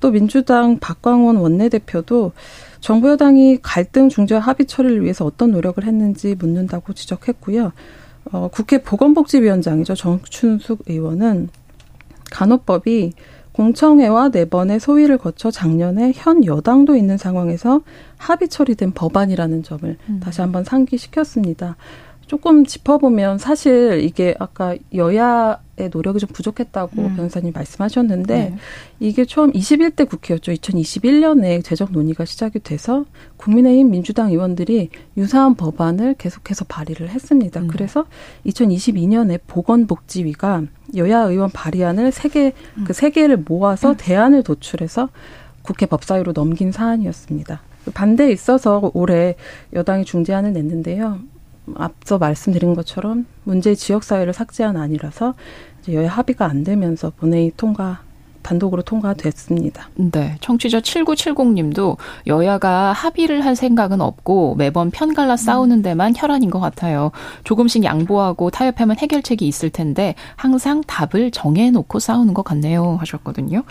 [0.00, 2.32] 또 민주당 박광원 원내대표도
[2.80, 7.72] 정부 여당이 갈등 중재 합의 처리를 위해서 어떤 노력을 했는지 묻는다고 지적했고요.
[8.32, 9.94] 어, 국회 보건복지위원장이죠.
[9.94, 11.48] 정춘숙 의원은
[12.30, 13.12] 간호법이
[13.54, 17.82] 공청회와 네 번의 소위를 거쳐 작년에 현 여당도 있는 상황에서
[18.16, 20.20] 합의 처리된 법안이라는 점을 음.
[20.20, 21.76] 다시 한번 상기시켰습니다.
[22.34, 27.16] 조금 짚어보면 사실 이게 아까 여야 의 노력이 좀 부족했다고 음.
[27.16, 28.56] 변호사님 말씀하셨는데 네.
[28.98, 30.52] 이게 처음 21대 국회였죠.
[30.52, 33.04] 2021년에 재정 논의가 시작이 돼서
[33.36, 37.60] 국민의힘 민주당 의원들이 유사한 법안을 계속해서 발의를 했습니다.
[37.60, 37.68] 음.
[37.68, 38.06] 그래서
[38.46, 40.62] 2022년에 보건복지위가
[40.96, 42.84] 여야 의원 발의안을 세 개, 음.
[42.84, 43.94] 그세 개를 모아서 음.
[43.96, 45.08] 대안을 도출해서
[45.62, 47.60] 국회 법사위로 넘긴 사안이었습니다.
[47.94, 49.36] 반대에 있어서 올해
[49.72, 51.33] 여당이 중재안을 냈는데요.
[51.76, 55.34] 앞서 말씀드린 것처럼 문제 지역 사회를 삭제한 아니라서
[55.82, 58.00] 이제 여야 합의가 안 되면서 본회의 통과
[58.44, 59.88] 단독으로 통과됐습니다.
[59.96, 60.36] 네.
[60.40, 61.96] 청취자 7970님도
[62.26, 67.10] 여야가 합의를 할 생각은 없고 매번 편갈라 싸우는 데만 혈안인 것 같아요.
[67.42, 72.98] 조금씩 양보하고 타협하면 해결책이 있을 텐데 항상 답을 정해놓고 싸우는 것 같네요.
[73.00, 73.64] 하셨거든요.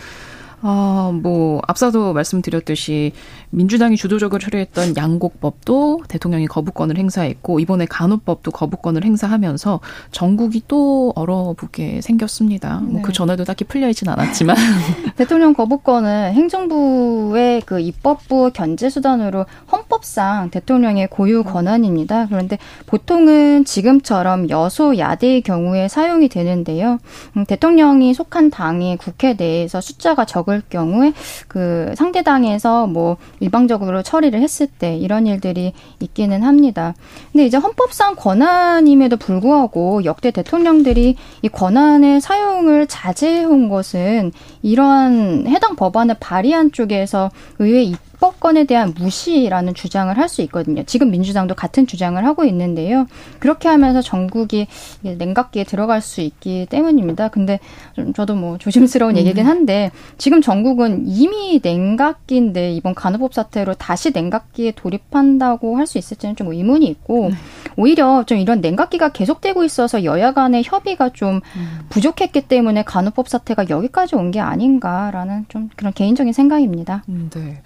[0.65, 3.12] 아, 뭐, 앞서도 말씀드렸듯이
[3.53, 9.79] 민주당이 주도적으로 처리했던 양곡법도 대통령이 거부권을 행사했고, 이번에 간호법도 거부권을 행사하면서
[10.11, 12.75] 전국이 또 얼어붙게 생겼습니다.
[12.75, 12.93] 뭐 네.
[12.93, 14.55] 뭐그 전에도 딱히 풀려있진 않았지만.
[15.17, 22.27] 대통령 거부권은 행정부의 그 입법부 견제 수단으로 헌법상 대통령의 고유 권한입니다.
[22.27, 26.99] 그런데 보통은 지금처럼 여소야대의 경우에 사용이 되는데요.
[27.35, 31.13] 음, 대통령이 속한 당이 국회 내에서 숫자가 적을 적을 경우에
[31.47, 36.93] 그 상대 당에서 뭐 일방적으로 처리를 했을 때 이런 일들이 있기는 합니다.
[37.32, 46.15] 근데 이제 헌법상 권한임에도 불구하고 역대 대통령들이 이 권한의 사용을 자제해온 것은 이러한 해당 법안을
[46.19, 47.29] 발의한 쪽에서
[47.60, 50.83] 의회 입 법권에 대한 무시라는 주장을 할 수 있거든요.
[50.83, 53.05] 지금 민주당도 같은 주장을 하고 있는데요.
[53.39, 54.67] 그렇게 하면서 전국이
[55.01, 57.27] 냉각기에 들어갈 수 있기 때문입니다.
[57.27, 57.59] 근데
[57.93, 59.17] 좀 저도 뭐 조심스러운 음.
[59.17, 66.38] 얘기긴 한데 지금 전국은 이미 냉각기인데 이번 간호법 사태로 다시 냉각기에 돌입한다고 할 수 있을지는
[66.38, 67.36] 좀 의문이 있고 네.
[67.75, 71.79] 오히려 좀 이런 냉각기가 계속되고 있어서 여야 간의 협의가 좀 음.
[71.89, 77.03] 부족했기 때문에 간호법 사태가 여기까지 온 게 아닌가라는 좀 그런 개인적인 생각입니다.
[77.09, 77.62] 음, 네.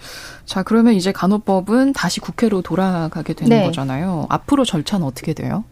[0.48, 3.66] 자, 그러면 이제 간호법은 다시 국회로 돌아가게 되는 네.
[3.66, 4.28] 거잖아요.
[4.30, 5.66] 앞으로 절차는 어떻게 돼요?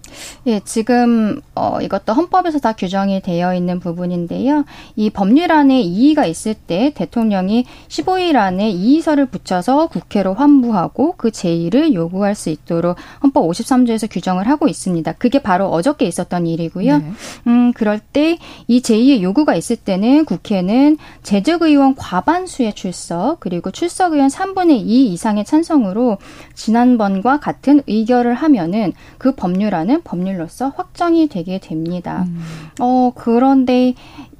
[0.48, 4.66] 예, 지금 어 이것도 헌법에서 다 규정이 되어 있는 부분인데요.
[4.96, 12.36] 이 법률안에 이의가 있을 때 대통령이 15일 안에 이의서를 붙여서 국회로 환부하고 그 제의를 요구할
[12.36, 15.14] 수 있도록 헌법 53조에서 규정을 하고 있습니다.
[15.14, 16.98] 그게 바로 어저께 있었던 일이고요.
[16.98, 17.12] 네.
[17.48, 24.14] 음, 그럴 때 이 제의의 요구가 있을 때는 국회는 재적 의원 과반수의 출석 그리고 출석
[24.14, 26.18] 의원 3분의 2 이상의 찬성으로
[26.54, 32.24] 지난번과 같은 의결을 하면은 그 법률안은 법률로서 확정이 되게 됩니다.
[32.28, 32.42] 음.
[32.80, 33.94] 어, 그런데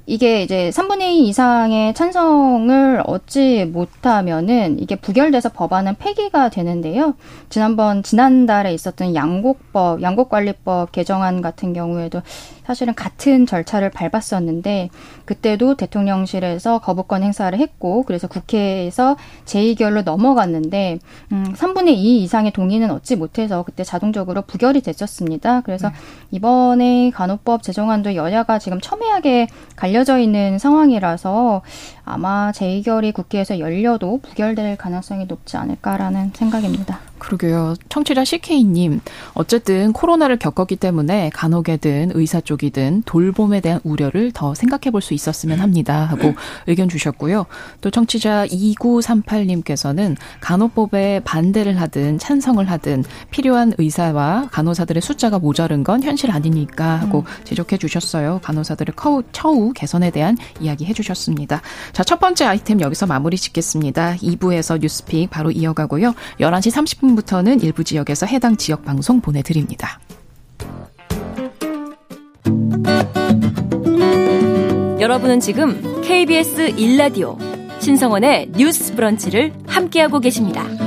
[0.08, 7.14] 이게 이제 3분의 2 이상의 찬성을 얻지 못하면은 이게 부결돼서 법안은 폐기가 되는데요.
[7.48, 12.22] 지난번 지난달에 있었던 양곡법, 양곡관리법 개정안 같은 경우에도
[12.64, 14.90] 사실은 같은 절차를 밟았었는데
[15.24, 20.98] 그때도 대통령실에서 거부권 행사를 했고 그래서 국회에서 재의결로 넘어갔는데
[21.32, 25.60] 음 3분의 2 이상의 동의는 얻지 못해서 그때 자동적으로 부결이 됐었습니다.
[25.60, 25.94] 그래서 네.
[26.32, 31.62] 이번에 간호법 제정안도 여야가 지금 첨예하게 갈려 져 있는 상황이라서
[32.06, 37.00] 아마 재의결이 국회에서 열려도 부결될 가능성이 높지 않을까라는 생각입니다.
[37.18, 37.74] 그러게요.
[37.88, 39.00] 청취자 CK님,
[39.32, 45.60] 어쨌든 코로나를 겪었기 때문에 간혹이든 의사 쪽이든 돌봄에 대한 우려를 더 생각해 볼 수 있었으면
[45.60, 46.04] 합니다.
[46.04, 46.34] 하고
[46.66, 47.46] 의견 주셨고요.
[47.80, 56.30] 또 청취자 2938님께서는 간호법에 반대를 하든 찬성을 하든 필요한 의사와 간호사들의 숫자가 모자른 건 현실
[56.30, 57.44] 아니니까 하고 음.
[57.44, 58.40] 지적해 주셨어요.
[58.42, 61.62] 간호사들의 처우, 처우 개선에 대한 이야기 해 주셨습니다.
[61.96, 64.16] 자, 첫 번째 아이템 여기서 마무리 짓겠습니다.
[64.16, 66.12] 2부에서 뉴스픽 바로 이어가고요.
[66.38, 69.98] 11시 30분 10분부터는 일부 지역에서 해당 지역 방송 보내드립니다.
[75.00, 77.38] 여러분은 지금 KBS 1라디오
[77.80, 80.85] 신성원의 뉴스 브런치를 함께하고 계십니다.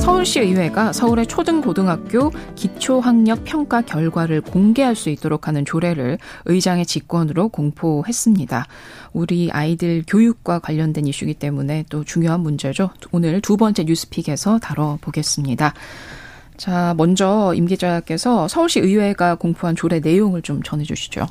[0.00, 8.66] 서울시의회가 서울의 초등고등학교 기초학력 평가 결과를 공개할 수 있도록 하는 조례를 의장의 직권으로 공포했습니다.
[9.12, 12.90] 우리 아이들 교육과 관련된 이슈이기 때문에 또 중요한 문제죠.
[13.12, 15.74] 오늘 두 번째 뉴스픽에서 다뤄보겠습니다.
[16.56, 21.26] 자, 먼저 임 기자께서 서울시 의회가 공포한 조례 내용을 좀 전해주시죠.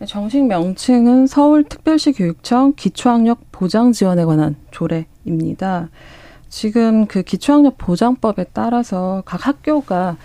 [0.00, 5.88] 네, 정식 명칭은 서울특별시 교육청 기초학력 보장 지원에 관한 조례입니다.
[6.48, 10.16] 지금 그 기초학력 보장법에 따라서 각 학교가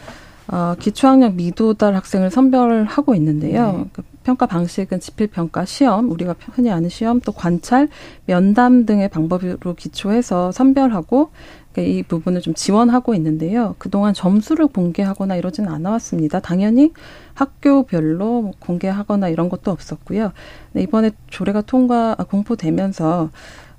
[0.47, 3.71] 어, 기초학력 미도달 학생을 선별하고 있는데요.
[3.71, 3.85] 네.
[3.93, 7.89] 그 평가 방식은 지필평가, 시험, 우리가 흔히 아는 시험, 또 관찰,
[8.25, 11.31] 면담 등의 방법으로 기초해서 선별하고
[11.73, 13.75] 그러니까 이 부분을 좀 지원하고 있는데요.
[13.79, 16.39] 그동안 점수를 공개하거나 이러지는 않아왔습니다.
[16.39, 16.93] 당연히
[17.33, 20.31] 학교별로 공개하거나 이런 것도 없었고요.
[20.73, 23.31] 네, 이번에 조례가 통과, 아, 공포되면서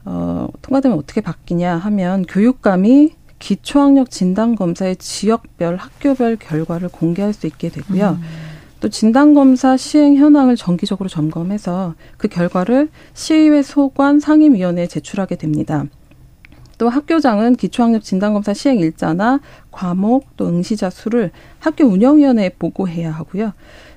[0.05, 7.69] 어, 통과되면 어떻게 바뀌냐 하면 교육감이 기초학력 진단 검사의 지역별 학교별 결과를 공개할 수 있게
[7.69, 8.19] 되고요.
[8.21, 8.23] 음.
[8.81, 15.87] 또 진단검사 시행 현황을 정기적으로 점검해서 그 결과를 시의회 소관 상임위원회에 제출하게 됩니다.
[16.77, 19.41] 또 학교장은 기초학력 진단검사 시행 일자나
[19.71, 23.53] 과목 또 응시자 수를 학교 운영위원회에 보고해야 하고요.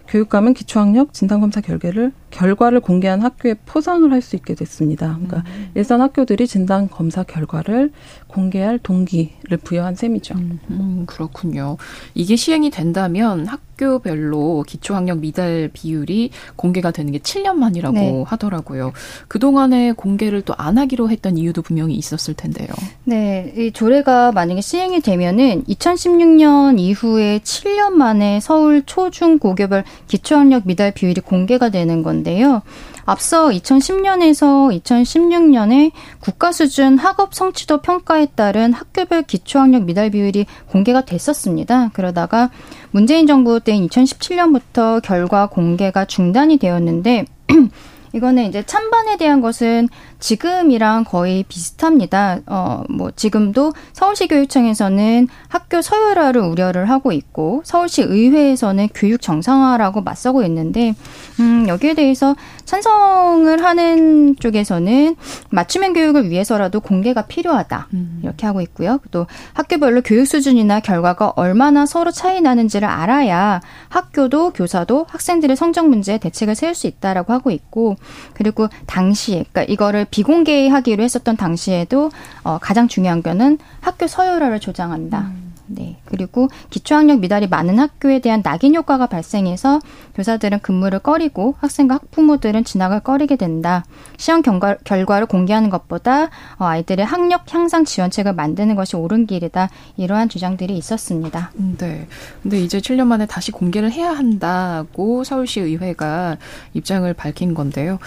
[0.07, 5.13] 교육감은 기초학력 진단검사 결과를 결과를 공개한 학교에 포상을 할 수 있게 됐습니다.
[5.13, 5.69] 그러니까 음.
[5.75, 7.91] 일선 학교들이 진단 검사 결과를
[8.27, 10.35] 공개할 동기를 부여한 셈이죠.
[10.35, 11.77] 음, 음, 그렇군요.
[12.13, 18.23] 이게 시행이 된다면 학교별로 기초학력 미달 비율이 공개가 되는 게 7년 만이라고 네.
[18.27, 18.91] 하더라고요.
[19.29, 22.67] 그동안에 공개를 또 안 하기로 했던 이유도 분명히 있었을 텐데요.
[23.03, 23.53] 네.
[23.55, 31.21] 이 조례가 만약에 시행이 되면은 2016년 이후에 7년 만에 서울 초중 고교별 기초학력 미달 비율이
[31.21, 32.61] 공개가 되는 건 데요.
[33.05, 41.91] 앞서 2010년에서 2016년에 국가 수준 학업 성취도 평가에 따른 학교별 기초학력 미달 비율이 공개가 됐었습니다.
[41.93, 42.49] 그러다가
[42.91, 47.25] 문재인 정부 때인 2017년부터 결과 공개가 중단이 되었는데
[48.13, 49.87] 이거는 이제 찬반에 대한 것은
[50.19, 52.39] 지금이랑 거의 비슷합니다.
[52.47, 60.43] 어, 뭐, 지금도 서울시 교육청에서는 학교 서열화를 우려를 하고 있고, 서울시 의회에서는 교육 정상화라고 맞서고
[60.43, 60.95] 있는데,
[61.39, 65.15] 음, 여기에 대해서 찬성을 하는 쪽에서는
[65.49, 67.87] 맞춤형 교육을 위해서라도 공개가 필요하다.
[67.93, 68.19] 음.
[68.23, 68.99] 이렇게 하고 있고요.
[69.11, 76.17] 또 학교별로 교육 수준이나 결과가 얼마나 서로 차이 나는지를 알아야 학교도 교사도 학생들의 성적 문제에
[76.17, 77.95] 대책을 세울 수 있다라고 하고 있고,
[78.33, 82.11] 그리고 당시에, 그러니까 이거를 비공개하기로 했었던 당시에도
[82.43, 85.19] 어, 가장 중요한 거는 학교 서열화를 조장한다.
[85.19, 85.47] 음.
[85.67, 85.97] 네.
[86.05, 89.79] 그리고 기초학력 미달이 많은 학교에 대한 낙인 효과가 발생해서
[90.15, 93.83] 교사들은 근무를 꺼리고 학생과 학부모들은 진학을 꺼리게 된다.
[94.17, 99.69] 시험 경과, 결과를 공개하는 것보다 어, 아이들의 학력 향상 지원책을 만드는 것이 옳은 길이다.
[99.97, 101.51] 이러한 주장들이 있었습니다.
[101.59, 102.07] 음, 네.
[102.41, 106.37] 근데 이제 7년 만에 다시 공개를 해야 한다고 서울시 의회가
[106.73, 107.99] 입장을 밝힌 건데요.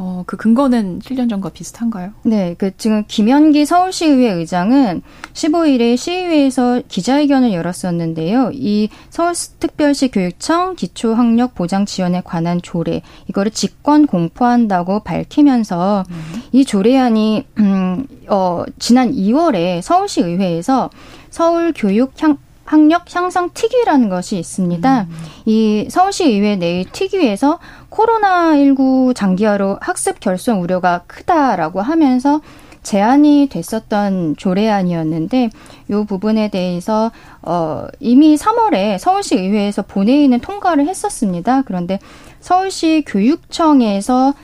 [0.00, 2.12] 어, 그 근거는 7년 전과 비슷한가요?
[2.22, 8.52] 네, 그 지금 김현기 서울시의회 의장은 15일에 시의회에서 기자회견을 열었었는데요.
[8.54, 16.42] 이 서울특별시 교육청 기초학력 보장 지원에 관한 조례 이거를 직권 공포한다고 밝히면서 음.
[16.52, 20.90] 이 조례안이 음, 어, 지난 2월에 서울시 의회에서
[21.30, 25.02] 서울 교육 향 학력 향상 특위라는 것이 있습니다.
[25.02, 25.08] 음.
[25.46, 32.42] 이 서울시 의회 내의 특위에서 코로나19 장기화로 학습 결손 우려가 크다라고 하면서
[32.82, 35.50] 제안이 됐었던 조례안이었는데
[35.90, 37.10] 이 부분에 대해서
[37.42, 41.62] 어 이미 3월에 서울시 의회에서 본회의는 통과를 했었습니다.
[41.62, 41.98] 그런데
[42.40, 44.34] 서울시 교육청에서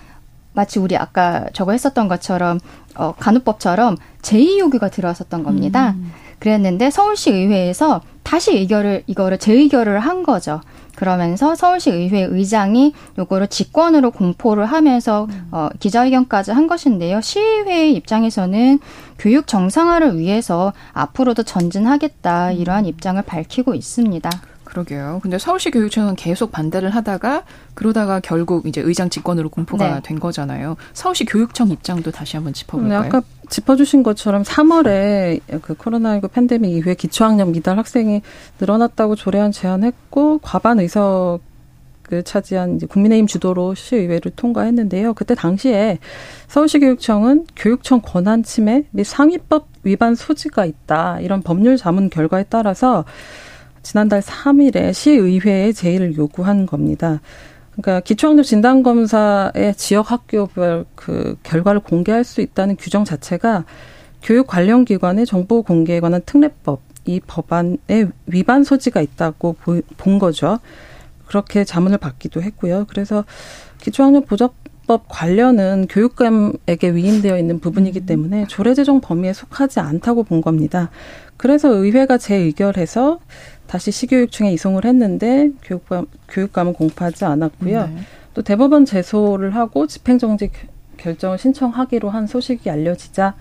[0.55, 2.59] 마치 우리 아까 저거 했었던 것처럼
[2.97, 5.91] 어 간호법처럼 제2 요구가 들어왔었던 겁니다.
[5.91, 6.13] 음.
[6.45, 10.61] 그랬는데 서울시 의회에서 다시 의결을 이거를 재의결을 한 거죠.
[10.95, 17.23] 그러면서 서울시 의회 의장이 요거를 직권으로 공포를 하면서 어, 기자회견까지 한 것인데요.
[17.23, 18.79] 시의회 입장에서는
[19.19, 24.29] 교육 정상화를 위해서 앞으로도 전진하겠다 이러한 입장을 밝히고 있습니다.
[24.75, 25.21] 그러게요.
[25.23, 30.01] 근데 서울시 교육청은 계속 반대를 하다가 그러다가 결국 이제 의장 직권으로 공포가 네.
[30.03, 30.77] 된 거잖아요.
[30.93, 33.01] 서울시 교육청 입장도 다시 한번 짚어볼까요?
[33.01, 38.23] 네, 아까 짚어주신 것처럼 3월에 그 코로나19 팬데믹 이후에 기초학력 미달 학생이
[38.59, 41.41] 늘어났다고 조례안 제안했고 과반 의석
[42.03, 45.15] 그 차지한 이제 국민의힘 주도로 시의회를 통과했는데요.
[45.15, 45.99] 그때 당시에
[46.49, 53.05] 서울시 교육청은 교육청 권한 침해 및 상위법 위반 소지가 있다 이런 법률 자문 결과에 따라서
[53.85, 57.21] 지난달 3일에 시의회에 제의를 요구한 겁니다.
[57.73, 63.65] 그러니까 기초학력 진단 검사의 지역 학교별 그 결과를 공개할 수 있다는 규정 자체가
[64.23, 69.57] 교육 관련 기관의 정보 공개에 관한 특례법 이 법안에 위반 소지가 있다고
[69.97, 70.59] 본 거죠.
[71.27, 72.87] 그렇게 자문을 받기도 했고요.
[72.89, 73.25] 그래서
[73.81, 78.07] 기초학력 보장법 관련은 교육감에게 위임되어 있는 부분이기 음.
[78.07, 80.91] 때문에 조례 제정 범위에 속하지 않다고 본 겁니다.
[81.37, 83.19] 그래서 의회가 재의결해서
[83.67, 87.87] 다시 시교육청에 이송을 했는데 교육감 교육감은 공포하지 않았고요.
[87.87, 87.97] 네.
[88.35, 90.51] 또 대법원 제소를 하고 집행정지
[90.97, 93.35] 결정을 신청하기로 한 소식이 알려지자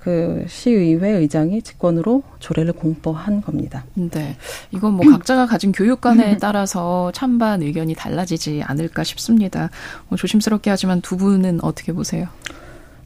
[0.00, 3.84] 그 시의회 의장이 직권으로 조례를 공포한 겁니다.
[3.94, 4.36] 네.
[4.70, 9.68] 이건 뭐 각자가 가진 교육관에 따라서 찬반 의견이 달라지지 않을까 싶습니다.
[10.08, 12.28] 뭐 조심스럽게 하지만 두 분은 어떻게 보세요?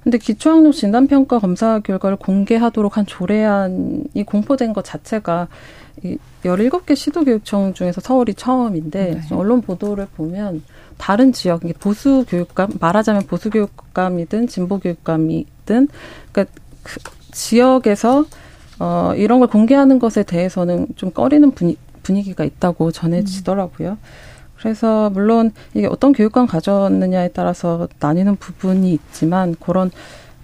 [0.04, 5.48] 근데 기초학력 진단평가 검사 결과를 공개하도록 한 조례안이 공포된 것 자체가
[6.02, 9.34] 이 17개 시도교육청 중에서 서울이 처음인데 네.
[9.34, 10.62] 언론 보도를 보면
[10.98, 15.88] 다른 지역, 보수 교육감, 말하자면 보수 교육감이든 진보 교육감이든
[16.32, 17.00] 그러니까 그
[17.32, 18.26] 지역에서
[18.80, 23.90] 어 이런 걸 공개하는 것에 대해서는 좀 꺼리는 분위, 분위기가 있다고 전해지더라고요.
[23.90, 23.96] 음.
[24.64, 29.90] 그래서 물론 이게 어떤 교육관 가졌느냐에 따라서 나뉘는 부분이 있지만 그런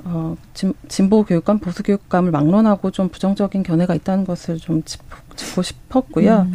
[0.04, 5.62] 어, 진, 보 교육감, 보수 교육감을 막론하고 좀 부정적인 견해가 있다는 것을 좀 짚고, 짚고
[5.62, 6.48] 싶었고요.
[6.48, 6.52] 음.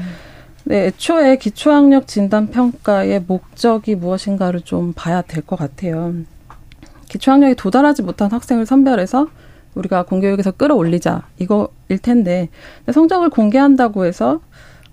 [0.65, 6.13] 네, 애초에 기초학력 진단 평가의 목적이 무엇인가를 좀 봐야 될 것 같아요.
[7.09, 9.27] 기초학력에 도달하지 못한 학생을 선별해서
[9.73, 12.49] 우리가 공교육에서 끌어올리자 이거일 텐데
[12.91, 14.41] 성적을 공개한다고 해서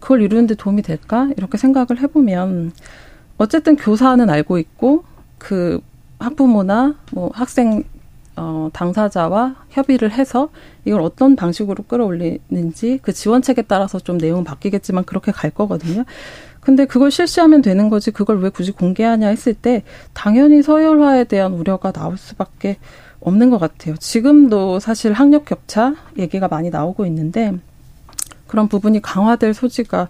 [0.02, 1.30] 그걸 이루는데 도움이 될까?
[1.36, 2.72] 이렇게 생각을 해보면
[3.38, 5.04] 어쨌든 교사는 알고 있고
[5.38, 5.80] 그
[6.18, 7.84] 학부모나 뭐 학생
[8.34, 10.48] 어, 당사자와 협의를 해서
[10.84, 16.04] 이걸 어떤 방식으로 끌어올리는지 그 지원책에 따라서 좀 내용은 바뀌겠지만 그렇게 갈 거거든요.
[16.60, 19.84] 근데 그걸 실시하면 되는 거지 그걸 왜 굳이 공개하냐 했을 때
[20.14, 22.78] 당연히 서열화에 대한 우려가 나올 수밖에
[23.20, 23.96] 없는 것 같아요.
[23.98, 27.52] 지금도 사실 학력 격차 얘기가 많이 나오고 있는데
[28.52, 30.08] 그런 부분이 강화될 소지가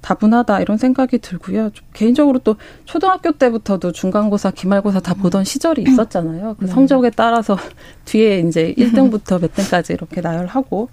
[0.00, 1.70] 다분하다 이런 생각이 들고요.
[1.92, 6.56] 개인적으로 또 초등학교 때부터도 중간고사, 기말고사 다 보던 시절이 있었잖아요.
[6.58, 6.72] 그 네.
[6.72, 7.56] 성적에 따라서
[8.04, 10.88] 뒤에 이제 1등부터 몇 등까지 이렇게 나열하고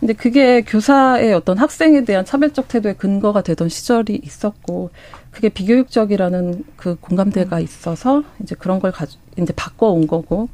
[0.00, 4.90] 근데 그게 교사의 어떤 학생에 대한 차별적 태도의 근거가 되던 시절이 있었고
[5.30, 10.50] 그게 비교육적이라는 그 공감대가 있어서 이제 그런 걸 가지 이제 바꿔 온 거고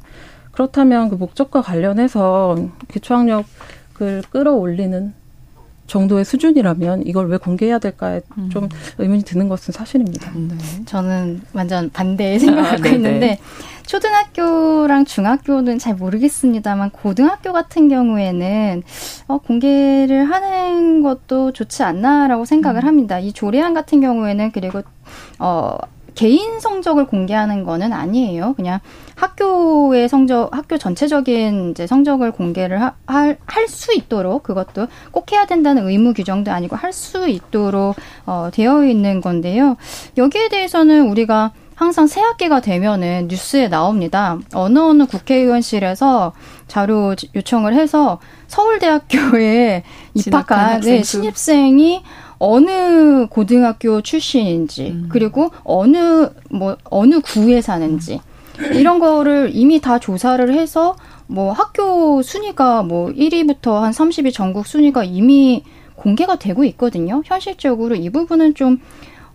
[0.53, 2.55] 그렇다면 그 목적과 관련해서
[2.87, 3.45] 기초학력
[4.01, 5.13] 을 끌어올리는
[5.91, 8.49] 정도의 수준이라면 이걸 왜 공개해야 될까에 음.
[8.49, 10.31] 좀 의문이 드는 것은 사실입니다.
[10.33, 10.55] 네.
[10.85, 13.39] 저는 완전 반대의 생각을 아, 갖고 있는데
[13.87, 18.83] 초등학교랑 중학교는 잘 모르겠습니다만 고등학교 같은 경우에는
[19.27, 22.87] 어, 공개를 하는 것도 좋지 않나라고 생각을 음.
[22.87, 23.19] 합니다.
[23.19, 24.83] 이 조례안 같은 경우에는 그리고
[25.39, 25.75] 어
[26.15, 28.53] 개인 성적을 공개하는 거는 아니에요.
[28.53, 28.79] 그냥
[29.21, 36.13] 학교의 성적, 학교 전체적인 이제 성적을 공개를 할 수 있도록 그것도 꼭 해야 된다는 의무
[36.13, 39.77] 규정도 아니고 할 수 있도록 어, 되어 있는 건데요.
[40.17, 44.37] 여기에 대해서는 우리가 항상 새 학기가 되면은 뉴스에 나옵니다.
[44.53, 46.33] 어느 어느 국회의원실에서
[46.67, 52.03] 자료 요청을 해서 서울대학교에 입학한 네, 신입생이
[52.39, 55.09] 어느 고등학교 출신인지 음.
[55.09, 58.19] 그리고 어느 뭐 어느 구에 사는지
[58.73, 60.95] 이런 거를 이미 다 조사를 해서
[61.27, 65.63] 뭐 학교 순위가 뭐 1위부터 한 30위 전국 순위가 이미
[65.95, 67.21] 공개가 되고 있거든요.
[67.25, 68.79] 현실적으로 이 부분은 좀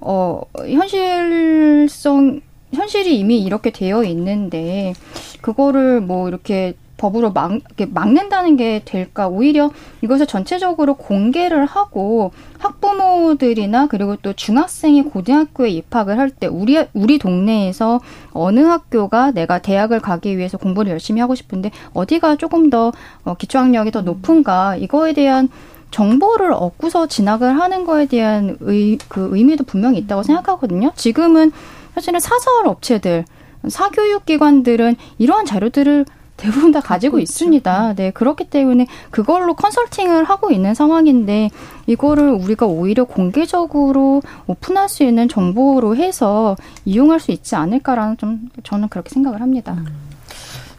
[0.01, 2.41] 어, 현실성
[2.73, 4.93] 현실이 이미 이렇게 되어 있는데
[5.41, 7.53] 그거를 뭐 이렇게 법으로 막,
[7.89, 9.29] 막는다는 게 될까?
[9.29, 9.71] 오히려
[10.03, 18.01] 이것을 전체적으로 공개를 하고 학부모들이나 그리고 또 중학생이 고등학교에 입학을 할 때 우리, 우리 동네에서
[18.33, 22.93] 어느 학교가 내가 대학을 가기 위해서 공부를 열심히 하고 싶은데 어디가 조금 더
[23.25, 24.77] 어, 기초학력이 더 높은가?
[24.77, 25.49] 이거에 대한
[25.91, 30.93] 정보를 얻고서 진학을 하는 거에 대한 의, 그 의미도 분명히 있다고 생각하거든요.
[30.97, 31.53] 지금은
[31.95, 33.25] 사실은 사설 업체들,
[33.69, 36.05] 사교육 기관들은 이러한 자료들을
[36.37, 37.95] 대부분 다 가지고 있습니다.
[37.95, 41.51] 네, 그렇기 때문에 그걸로 컨설팅을 하고 있는 상황인데
[41.87, 48.89] 이거를 우리가 오히려 공개적으로 오픈할 수 있는 정보로 해서 이용할 수 있지 않을까라는 좀 저는
[48.89, 49.75] 그렇게 생각을 합니다.
[49.79, 50.06] 음.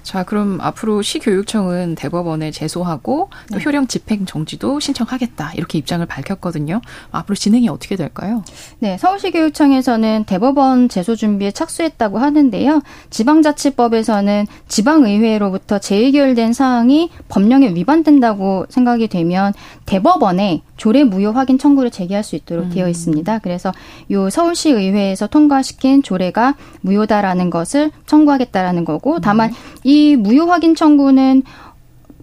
[0.07, 3.61] 자, 그럼 앞으로 시교육청은 대법원에 제소하고 또 네.
[3.65, 5.51] 효령 집행 정지도 신청하겠다.
[5.55, 6.79] 이렇게 입장을 밝혔거든요.
[7.11, 8.41] 앞으로 진행이 어떻게 될까요?
[8.79, 12.81] 네, 서울시교육청에서는 대법원 제소 준비에 착수했다고 하는데요.
[13.09, 19.53] 지방자치법에서는 지방의회로부터 재의결된 사항이 법령에 위반된다고 생각이 되면
[19.85, 22.69] 대법원에 조례 무효 확인 청구를 제기할 수 있도록 음.
[22.69, 23.39] 되어 있습니다.
[23.39, 23.73] 그래서
[24.11, 29.55] 요 서울시 의회에서 통과시킨 조례가 무효다라는 것을 청구하겠다라는 거고 다만 음.
[29.83, 31.43] 이 무효 확인 청구는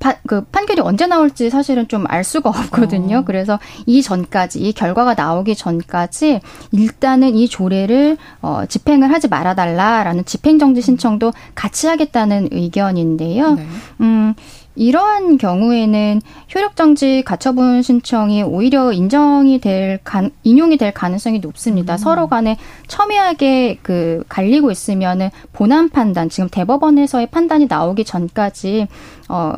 [0.01, 3.19] 파, 그 판결이 언제 나올지 사실은 좀 알 수가 없거든요.
[3.19, 3.25] 어.
[3.25, 6.41] 그래서 이 전까지 이 결과가 나오기 전까지
[6.73, 13.55] 일단은 이 조례를 어, 집행을 하지 말아달라라는 집행정지 신청도 같이 하겠다는 의견인데요.
[13.55, 13.67] 네.
[14.01, 14.35] 음.
[14.77, 16.21] 이러한 경우에는
[16.55, 21.95] 효력정지 가처분 신청이 오히려 인정이 될 가, 인용이 될 가능성이 높습니다.
[21.95, 21.99] 음.
[21.99, 22.57] 서로 간에
[22.89, 28.89] 첨예하게 그 갈리고 있으면은 본안 판단, 지금 대법원에서의 판단이 나오기 전까지
[29.29, 29.55] 어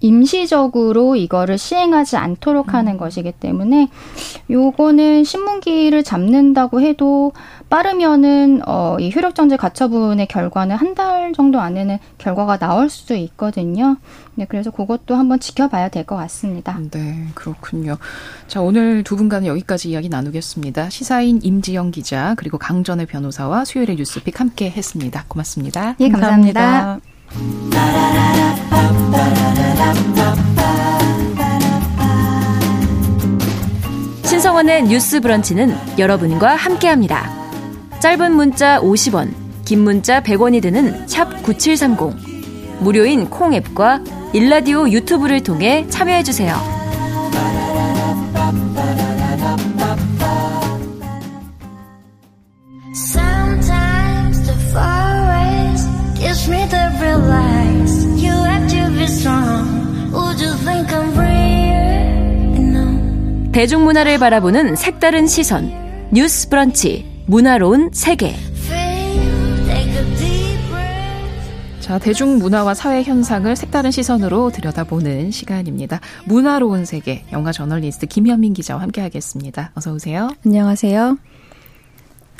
[0.00, 2.98] 임시적으로 이거를 시행하지 않도록 하는 음.
[2.98, 3.88] 것이기 때문에
[4.50, 7.32] 요거는 신문기를 잡는다고 해도
[7.70, 13.96] 빠르면은 어 이 효력정지 가처분의 결과는 한 달 정도 안에는 결과가 나올 수도 있거든요.
[14.34, 16.76] 네, 그래서 그것도 한번 지켜봐야 될 것 같습니다.
[16.90, 17.98] 네, 그렇군요.
[18.48, 20.90] 자, 오늘 두 분과는 여기까지 이야기 나누겠습니다.
[20.90, 25.24] 시사인 임지영 기자 그리고 강전의 변호사와 수요일의 뉴스픽 함께 했습니다.
[25.28, 25.94] 고맙습니다.
[26.00, 26.98] 예, 감사합니다.
[34.24, 37.37] 신성원의 뉴스 브런치는 여러분과 함께합니다.
[38.00, 39.34] 짧은 문자 50원,
[39.64, 42.78] 긴 문자 100원이 드는 샵 9730.
[42.80, 46.78] 무료인 콩 앱과 일라디오 유튜브를 통해 참여해주세요.
[63.52, 65.72] 대중문화를 바라보는 색다른 시선
[66.12, 68.34] 뉴스 브런치 문화로운 세계
[71.80, 76.00] 자, 대중문화와 사회 현상을 색다른 시선으로 들여다보는 시간입니다.
[76.24, 79.72] 문화로운 세계, 영화 저널리스트 김현민 기자와 함께 하겠습니다.
[79.74, 80.30] 어서 오세요.
[80.44, 81.18] 안녕하세요.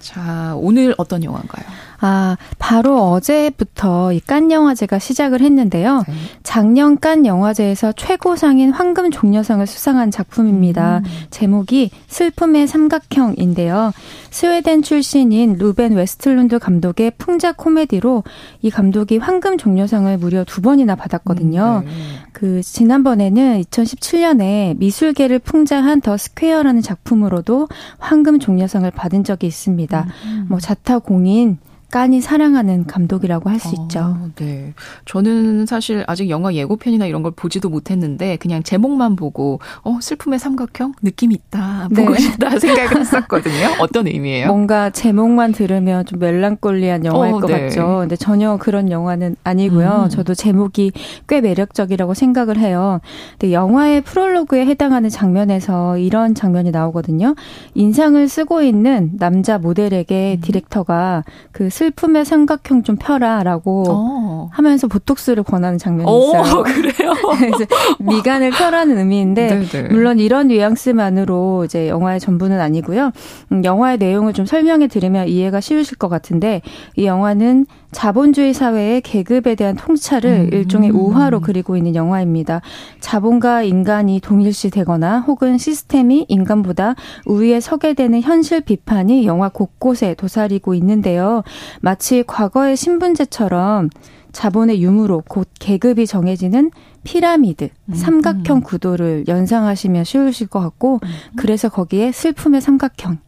[0.01, 1.67] 자, 오늘 어떤 영화인가요?
[2.01, 6.05] 아, 바로 어제부터 이 깐 영화제가 시작을 했는데요.
[6.07, 6.15] 네.
[6.43, 10.99] 작년 깐 영화제에서 최고상인 황금 종려상을 수상한 작품입니다.
[10.99, 11.05] 음.
[11.31, 13.93] 제목이 슬픔의 삼각형인데요.
[14.31, 18.23] 스웨덴 출신인 루벤 웨스틀룬드 감독의 풍자 코미디로
[18.61, 21.85] 이 감독이 황금 종려상을 무려 두 번이나 받았거든요.
[21.85, 21.93] 음, 네.
[22.33, 27.69] 그 지난번에는 2017년에 미술계를 풍자한 The Square라는 작품으로도
[27.99, 30.07] 황금 종려상을 받은 적이 있습니다.
[30.27, 30.47] 음.
[30.51, 31.57] 뭐 자타 공인
[31.91, 34.31] 깐이 사랑하는 감독이라고 할수 어, 있죠.
[34.37, 34.75] 네.
[35.07, 40.95] 저는 사실 아직 영화 예고편이나 이런 걸 보지도 못했는데 그냥 제목만 보고 어 슬픔의 삼각형
[41.03, 42.19] 느낌 있다 보고 네.
[42.19, 43.77] 싶다 생각을 했었거든요.
[43.81, 44.49] 어떤 의미예요?
[44.49, 47.63] 뭔가 제목만 들으면 좀 멜랑콜리한 영화일 어, 것 네.
[47.63, 47.99] 같죠.
[48.01, 50.03] 근데 전혀 그런 영화는 아니고요.
[50.05, 50.09] 음.
[50.11, 50.93] 저도 제목이
[51.27, 53.01] 꽤 매력적이라고 생각을 해요.
[53.33, 57.35] 근데 영화의 프롤로그에 해당하는 장면에서 이런 장면이 나오거든요.
[57.75, 60.41] 인상을 쓰고 있는 남자 모델에게 음.
[60.43, 64.49] 디렉터가 그 슬픔의 삼각형 좀 펴라라고 어.
[64.51, 66.59] 하면서 보톡스를 권하는 장면이 어, 있어요.
[66.59, 67.13] 어, 그래요?
[67.39, 67.65] 그래서
[68.01, 69.89] 미간을 펴라는 의미인데 네네.
[69.91, 73.13] 물론 이런 뉘앙스만으로 이제 영화의 전부는 아니고요.
[73.53, 76.63] 음, 영화의 내용을 좀 설명해 드리면 이해가 쉬우실 것 같은데
[76.97, 80.51] 이 영화는 자본주의 사회의 계급에 대한 통찰을 음.
[80.53, 82.61] 일종의 우화로 그리고 있는 영화입니다.
[83.01, 86.95] 자본과 인간이 동일시 되거나 혹은 시스템이 인간보다
[87.27, 91.43] 우위에 서게 되는 현실 비판이 영화 곳곳에 도사리고 있는데요.
[91.81, 93.89] 마치 과거의 신분제처럼
[94.33, 96.71] 자본의 유무로 곧 계급이 정해지는
[97.03, 97.95] 피라미드, 음.
[97.95, 101.09] 삼각형 구도를 연상하시면 쉬우실 것 같고, 음.
[101.37, 103.19] 그래서 거기에 슬픔의 삼각형,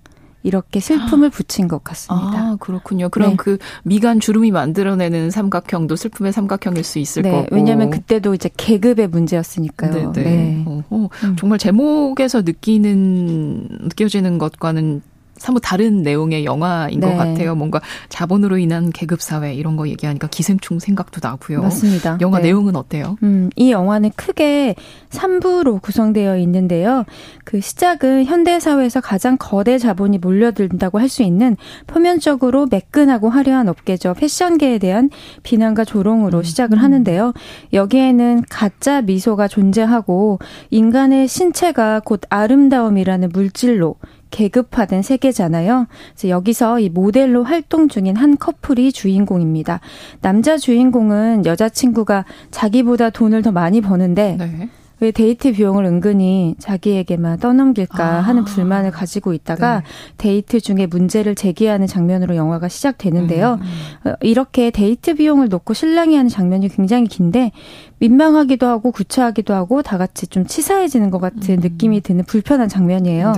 [0.43, 1.31] 이렇게 슬픔을 아.
[1.31, 2.39] 붙인 것 같습니다.
[2.39, 3.09] 아, 그렇군요.
[3.09, 3.37] 그럼 네.
[3.37, 7.55] 그 미간 주름이 만들어내는 삼각형도 슬픔의 삼각형일 수 있을 네, 거고.
[7.55, 10.13] 왜냐하면 그때도 이제 계급의 문제였으니까요.
[10.13, 10.13] 네네.
[10.13, 10.23] 네.
[10.23, 10.65] 네.
[10.67, 15.03] 어, 어, 정말 제목에서 느끼는 느껴지는 것과는
[15.41, 17.09] 사뭇 다른 내용의 영화인 네.
[17.09, 17.55] 것 같아요.
[17.55, 17.81] 뭔가
[18.11, 21.63] 자본으로 인한 계급 사회 이런 거 얘기하니까 기생충 생각도 나고요.
[21.63, 22.19] 맞습니다.
[22.21, 22.45] 영화 네.
[22.45, 23.17] 내용은 어때요?
[23.23, 24.75] 음, 이 영화는 크게
[25.09, 27.05] 3부로 구성되어 있는데요.
[27.45, 31.57] 그 시작은 현대 사회에서 가장 거대 자본이 몰려든다고 할 수 있는
[31.89, 34.15] 표면적으로 매끈하고 화려한 업계죠.
[34.15, 35.11] 패션계에 대한
[35.43, 36.43] 비난과 조롱으로 음.
[36.45, 37.33] 시작을 하는데요.
[37.73, 40.39] 여기에는 가짜 미소가 존재하고
[40.71, 43.97] 인간의 신체가 곧 아름다움이라는 물질로
[44.31, 45.87] 계급화된 세계잖아요.
[46.13, 49.81] 그래서 여기서 이 모델로 활동 중인 한 커플이 주인공입니다.
[50.21, 54.69] 남자 주인공은 여자친구가 자기보다 돈을 더 많이 버는데 네.
[55.01, 58.21] 왜 데이트 비용을 은근히 자기에게만 떠넘길까 아.
[58.21, 59.85] 하는 불만을 가지고 있다가 네.
[60.19, 63.59] 데이트 중에 문제를 제기하는 장면으로 영화가 시작되는데요.
[63.61, 63.67] 음,
[64.07, 64.11] 음.
[64.11, 67.53] 어, 이렇게 데이트 비용을 놓고 실랑이 하는 장면이 굉장히 긴데
[67.99, 71.61] 민망하기도 하고 구차하기도 하고 다 같이 좀 치사해지는 것 같은 음.
[71.61, 73.33] 느낌이 드는 불편한 장면이에요.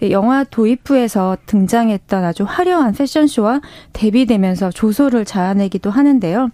[0.00, 0.10] 네.
[0.10, 3.60] 영화 도입부에서 등장했던 아주 화려한 패션쇼와
[3.92, 6.50] 대비되면서 조소를 자아내기도 하는데요.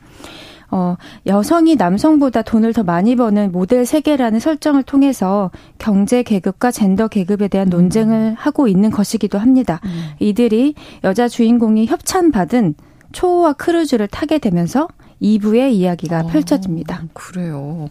[0.73, 0.97] 어,
[1.27, 7.69] 여성이 남성보다 돈을 더 많이 버는 모델 세계라는 설정을 통해서 경제 계급과 젠더 계급에 대한
[7.69, 7.71] 음.
[7.71, 9.81] 논쟁을 하고 있는 것이기도 합니다.
[9.85, 9.91] 음.
[10.19, 12.75] 이들이 여자 주인공이 협찬받은
[13.13, 14.89] 초호화 크루즈를 타게 되면서
[15.23, 17.03] 2부의 이야기가 어, 펼쳐집니다.
[17.13, 17.89] 그래요.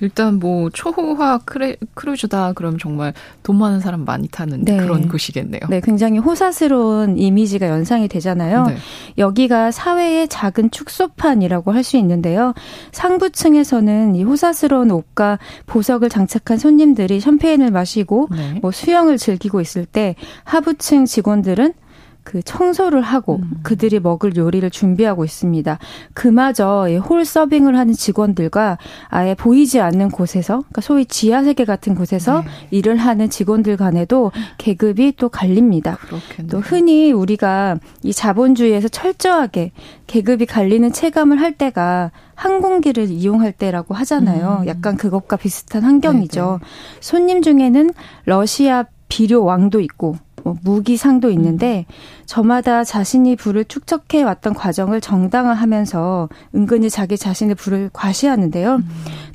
[0.00, 4.76] 일단 뭐 초호화 크레, 크루즈다 그럼 정말 돈 많은 사람 많이 타는 네.
[4.76, 5.60] 그런 곳이겠네요.
[5.70, 8.66] 네, 굉장히 호사스러운 이미지가 연상이 되잖아요.
[8.66, 8.76] 네.
[9.16, 12.54] 여기가 사회의 작은 축소판이라고 할 수 있는데요.
[12.92, 18.58] 상부층에서는 이 호사스러운 옷과 보석을 장착한 손님들이 샴페인을 마시고 네.
[18.62, 20.14] 뭐 수영을 즐기고 있을 때
[20.44, 21.74] 하부층 직원들은
[22.24, 23.50] 그 청소를 하고 음.
[23.62, 25.78] 그들이 먹을 요리를 준비하고 있습니다.
[26.14, 32.40] 그마저 홀 서빙을 하는 직원들과 아예 보이지 않는 곳에서, 그러니까 소위 지하 세계 같은 곳에서
[32.40, 32.48] 네.
[32.70, 35.96] 일을 하는 직원들 간에도 계급이 또 갈립니다.
[35.96, 36.50] 그렇겠네요.
[36.50, 39.72] 또 흔히 우리가 이 자본주의에서 철저하게
[40.06, 44.60] 계급이 갈리는 체감을 할 때가 항공기를 이용할 때라고 하잖아요.
[44.62, 44.66] 음.
[44.66, 46.40] 약간 그것과 비슷한 환경이죠.
[46.40, 46.58] 네네.
[46.58, 47.00] 네.
[47.00, 47.90] 손님 중에는
[48.24, 51.86] 러시아 비료 왕도 있고 뭐 무기상도 있는데
[52.26, 58.76] 저마다 자신이 부를 축적해 왔던 과정을 정당화하면서 은근히 자기 자신의 부를 과시하는데요.
[58.76, 58.88] 음.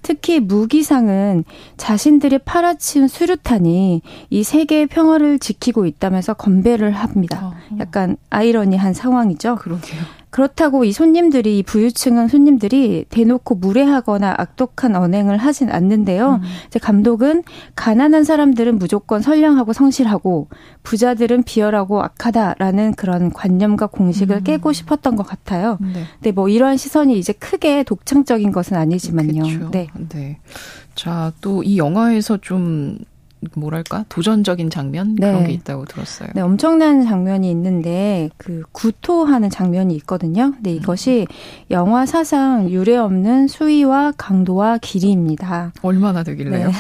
[0.03, 1.43] 특히 무기상은
[1.77, 7.47] 자신들이 팔아치운 수류탄이 이 세계의 평화를 지키고 있다면서 건배를 합니다.
[7.47, 7.77] 어.
[7.79, 9.55] 약간 아이러니한 상황이죠.
[9.55, 10.18] 그러게요.
[10.29, 16.35] 그렇다고 이 손님들이 이 부유층은 손님들이 대놓고 무례하거나 악독한 언행을 하진 않는데요.
[16.35, 16.47] 음.
[16.67, 17.43] 이제 감독은
[17.75, 20.47] 가난한 사람들은 무조건 선량하고 성실하고
[20.83, 24.43] 부자들은 비열하고 악하다라는 그런 관념과 공식을 음.
[24.43, 25.77] 깨고 싶었던 것 같아요.
[25.81, 26.03] 네.
[26.15, 29.43] 근데 뭐 이러한 시선이 이제 크게 독창적인 것은 아니지만요.
[29.43, 29.69] 그쵸.
[29.71, 29.87] 네.
[30.09, 30.39] 네.
[30.95, 32.97] 자, 또 이 영화에서 좀
[33.55, 35.27] 뭐랄까 도전적인 장면 네.
[35.27, 36.29] 그런 게 있다고 들었어요.
[36.35, 40.51] 네, 엄청난 장면이 있는데 그 구토하는 장면이 있거든요.
[40.55, 41.35] 근데 이것이 음.
[41.71, 45.73] 영화 사상 유례 없는 수위와 강도와 길이입니다.
[45.81, 46.67] 얼마나 되길래요?
[46.67, 46.73] 네.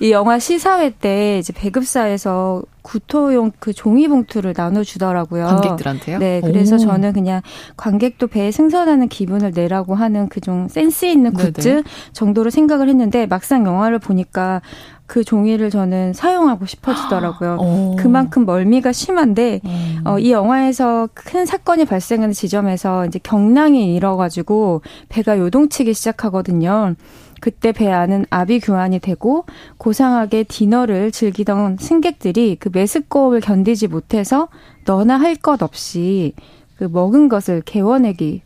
[0.06, 5.44] 이 영화 시사회 때 이제 배급사에서 구토용 그 종이 봉투를 나눠 주더라고요.
[5.46, 6.18] 관객들한테요?
[6.18, 6.78] 네, 그래서 오.
[6.78, 7.42] 저는 그냥
[7.76, 11.82] 관객도 배에 승선하는 기분을 내라고 하는 그 좀 센스 있는 굿즈 네네.
[12.12, 14.62] 정도로 생각을 했는데 막상 영화를 보니까
[15.06, 17.56] 그 종이를 저는 사용하고 싶어지더라고요.
[17.60, 17.96] 오.
[17.96, 20.02] 그만큼 멀미가 심한데 음.
[20.04, 26.94] 어, 이 영화에서 큰 사건이 발생하는 지점에서 이제 경랑이 일어가지고 배가 요동치기 시작하거든요.
[27.40, 29.44] 그때 배 안은 아비 규환이 되고
[29.78, 34.48] 고상하게 디너를 즐기던 승객들이 그 메스꺼움을 견디지 못해서
[34.84, 36.34] 너나 할 것 없이
[36.78, 38.42] 그 먹은 것을 개워내기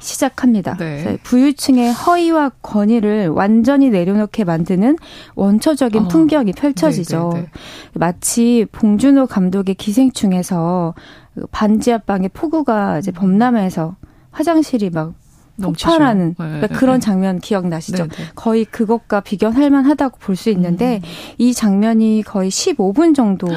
[0.00, 0.76] 시작합니다.
[0.76, 1.18] 네.
[1.22, 4.96] 부유층의 허위와 권위를 완전히 내려놓게 만드는
[5.34, 6.08] 원초적인 어.
[6.08, 7.30] 풍경이 펼쳐지죠.
[7.34, 7.34] 네네네.
[7.34, 7.50] 네, 네.
[7.94, 10.94] 마치 봉준호 감독의 기생충에서
[11.34, 13.96] 그 반지 앞방에 폭우가 이제 범람해서
[14.30, 15.14] 화장실이 막
[15.60, 18.06] 폭발하는 네, 그러니까 네, 그런 장면 기억나시죠?
[18.06, 18.24] 네, 네.
[18.34, 21.08] 거의 그것과 비견할 만하다고 볼 수 있는데 음.
[21.38, 23.48] 이 장면이 거의 15분 정도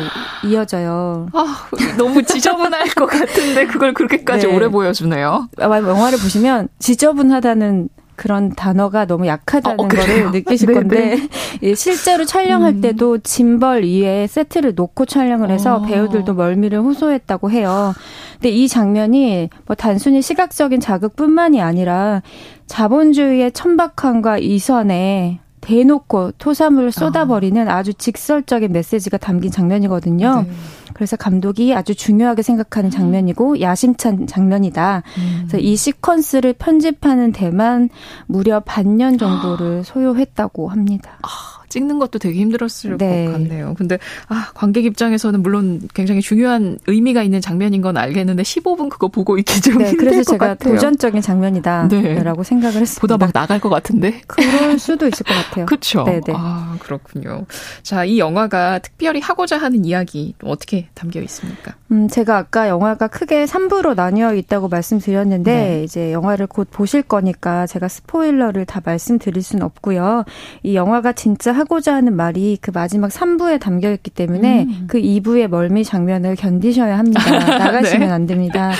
[0.45, 1.27] 이어져요.
[1.33, 4.55] 아, 너무 지저분할 것 같은데 그걸 그렇게까지 네.
[4.55, 5.49] 오래 보여주네요.
[5.59, 7.89] 아, 영화를 보시면 지저분하다는
[8.19, 10.79] 그런 단어가 너무 약하다는 어, 거를 느끼실 네네.
[10.79, 11.17] 건데
[11.63, 12.81] 예, 실제로 촬영할 음.
[12.81, 15.81] 때도 짐벌 위에 세트를 놓고 촬영을 해서 어.
[15.83, 17.93] 배우들도 멀미를 호소했다고 해요.
[18.33, 22.21] 근데 이 장면이 뭐 단순히 시각적인 자극뿐만이 아니라
[22.67, 27.83] 자본주의의 천박함과 이선에 대놓고 토사물을 쏟아버리는 아.
[27.83, 30.43] 주 직설적인 메시지가 담긴 장면이거든요.
[30.47, 30.51] 네.
[30.93, 35.03] 그래서 감독이 아주 중요하게 생각하는 장면이고 야심찬 장면이다.
[35.17, 35.45] 음.
[35.47, 37.89] 그래서 이 시퀀스를 편집하는 데만
[38.25, 41.17] 무려 반년 정도를 소요했다고 합니다.
[41.21, 43.25] 아, 찍는 것도 되게 힘들었을 네.
[43.25, 43.75] 것 같네요.
[43.77, 43.97] 근데
[44.27, 49.61] 아, 관객 입장에서는 물론 굉장히 중요한 의미가 있는 장면인 건 알겠는데 15분 그거 보고 있기
[49.61, 50.73] 좀 네, 그래서 제가 같아요.
[50.75, 52.43] 도전적인 장면이다라고 네.
[52.43, 53.01] 생각을 했습니다.
[53.01, 54.21] 보다 막 나갈 것 같은데.
[54.27, 55.65] 그럴 수도 있을 것 같아요.
[55.65, 56.05] 그렇죠.
[56.33, 57.45] 아, 그렇군요.
[57.83, 61.75] 자, 이 영화가 특별히 하고자 하는 이야기 어떻게 담겨 있습니까?
[61.91, 65.83] 음, 제가 아까 영화가 크게 3부로 나뉘어 있다고 말씀드렸는데 네.
[65.83, 70.23] 이제 영화를 곧 보실 거니까 제가 스포일러를 다 말씀드릴 수는 없고요.
[70.63, 74.85] 이 영화가 진짜 하고자 하는 말이 그 마지막 3부에 담겨 있기 때문에 음.
[74.87, 77.21] 그 2부의 멀미 장면을 견디셔야 합니다.
[77.59, 78.13] 나가시면 네.
[78.13, 78.71] 안 됩니다.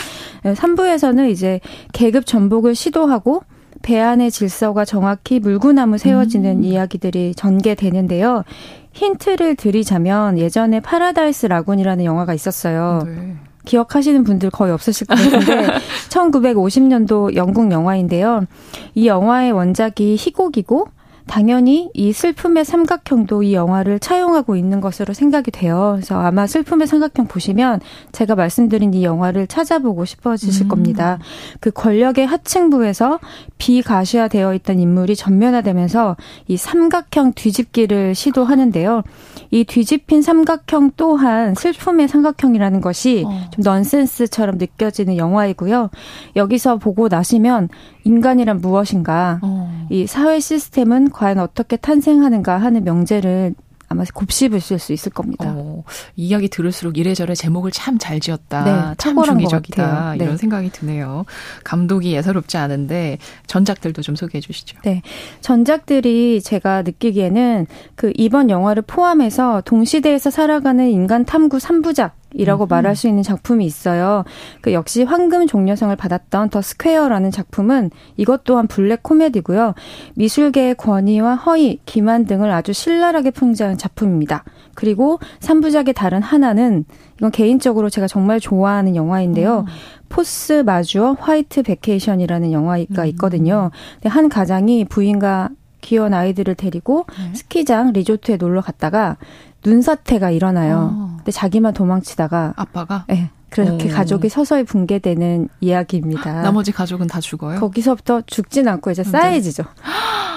[0.43, 1.59] 3부에서는 이제
[1.91, 3.43] 계급 전복을 시도하고
[3.81, 6.63] 배 안의 질서가 정확히 물구나무 세워지는 음.
[6.63, 8.43] 이야기들이 전개되는데요.
[8.93, 13.03] 힌트를 드리자면 예전에 Paradise Lagoon이라는 영화가 있었어요.
[13.05, 13.35] 네.
[13.65, 15.67] 기억하시는 분들 거의 없으실 것 같은데
[16.09, 18.45] 1950년도 영국 영화인데요.
[18.95, 20.87] 이 영화의 원작이 희곡이고
[21.29, 25.91] 당연히 이 슬픔의 삼각형도 이 영화를 차용하고 있는 것으로 생각이 돼요.
[25.93, 30.67] 그래서 아마 슬픔의 삼각형 보시면 제가 말씀드린 이 영화를 찾아보고 싶어지실 음.
[30.69, 31.19] 겁니다.
[31.59, 33.19] 그 권력의 하층부에서
[33.59, 36.17] 비가시화되어 있던 인물이 전면화되면서
[36.47, 39.03] 이 삼각형 뒤집기를 시도하는데요.
[39.51, 43.49] 이 뒤집힌 삼각형 또한 슬픔의 삼각형이라는 것이 어.
[43.51, 45.91] 좀 넌센스처럼 느껴지는 영화이고요.
[46.35, 47.69] 여기서 보고 나시면
[48.03, 49.87] 인간이란 무엇인가, 어.
[49.91, 53.53] 이 사회 시스템은 과연 어떻게 탄생하는가 하는 명제를
[53.89, 55.51] 아마 곱씹을 수 있을 겁니다.
[55.53, 55.83] 어,
[56.15, 58.63] 이야기 들을수록 이래저래 제목을 참 잘 지었다.
[58.63, 60.15] 네, 참 중의적이다.
[60.17, 60.23] 네.
[60.23, 61.25] 이런 생각이 드네요.
[61.65, 63.17] 감독이 예사롭지 않은데
[63.47, 64.77] 전작들도 좀 소개해 주시죠.
[64.85, 65.01] 네.
[65.41, 72.67] 전작들이 제가 느끼기에는 그 이번 영화를 포함해서 동시대에서 살아가는 인간 탐구 3부작 이라고 음.
[72.69, 74.23] 말할 수 있는 작품이 있어요.
[74.61, 79.73] 그 역시 황금 종려상을 받았던 더 스퀘어라는 작품은 이것 또한 블랙 코미디고요.
[80.15, 84.43] 미술계의 권위와 허위, 기만 등을 아주 신랄하게 풍자한 작품입니다.
[84.75, 86.85] 그리고 3부작의 다른 하나는
[87.17, 89.65] 이건 개인적으로 제가 정말 좋아하는 영화인데요.
[89.67, 89.73] 음.
[90.07, 93.05] 포스 마쥬어 화이트 베케이션이라는 영화가 음.
[93.07, 93.71] 있거든요.
[93.95, 95.49] 근데 한 가장이 부인과
[95.81, 97.33] 귀여운 아이들을 데리고 네.
[97.35, 99.17] 스키장 리조트에 놀러 갔다가
[99.65, 100.89] 눈사태가 일어나요.
[100.93, 101.13] 어.
[101.17, 103.29] 근데 자기만 도망치다가 아빠가 네.
[103.49, 103.95] 그렇게 오.
[103.95, 106.41] 가족이 서서히 붕괴되는 이야기입니다.
[106.43, 107.59] 나머지 가족은 다 죽어요?
[107.59, 109.63] 거기서부터 죽진 않고 이제 쌓여지죠.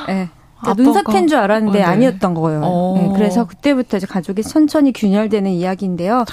[0.08, 0.28] 네.
[0.62, 1.84] 그러니까 눈사태인 줄 알았는데 어, 네.
[1.84, 2.60] 아니었던 거예요.
[2.64, 2.98] 어.
[2.98, 6.24] 네, 그래서 그때부터 이제 가족이 천천히 균열되는 이야기인데요.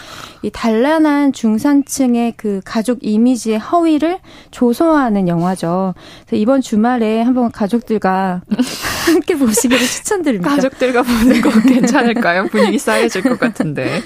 [0.44, 4.20] 이 단란한 중산층의 그 가족 이미지의 허위를
[4.52, 5.96] 조소화하는 영화죠.
[6.28, 8.42] 그래서 이번 주말에 한번 가족들과
[9.08, 10.50] 함께 보시기를 추천드립니다.
[10.50, 12.46] 가족들과 보는 거 괜찮을까요?
[12.48, 14.02] 분위기 쌓여질 것 같은데.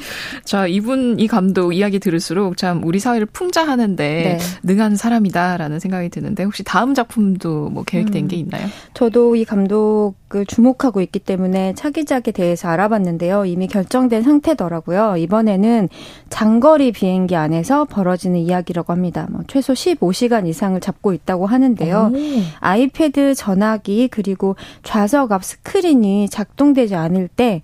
[0.45, 4.37] 자, 이분 이 감독 이야기 들을수록 참 우리 사회를 풍자하는데 네.
[4.63, 8.27] 능한 사람이다라는 생각이 드는데 혹시 다음 작품도 뭐 계획된 음.
[8.27, 8.67] 게 있나요?
[8.93, 13.45] 저도 이 감독 감독을 주목하고 있기 때문에 차기작에 대해서 알아봤는데요.
[13.45, 15.17] 이미 결정된 상태더라고요.
[15.17, 15.89] 이번에는
[16.29, 19.27] 장거리 비행기 안에서 벌어지는 이야기라고 합니다.
[19.29, 22.11] 뭐 최소 15시간 이상을 잡고 있다고 하는데요.
[22.13, 22.17] 오.
[22.59, 27.61] 아이패드 전화기 그리고 좌석 앞 스크린이 작동되지 않을 때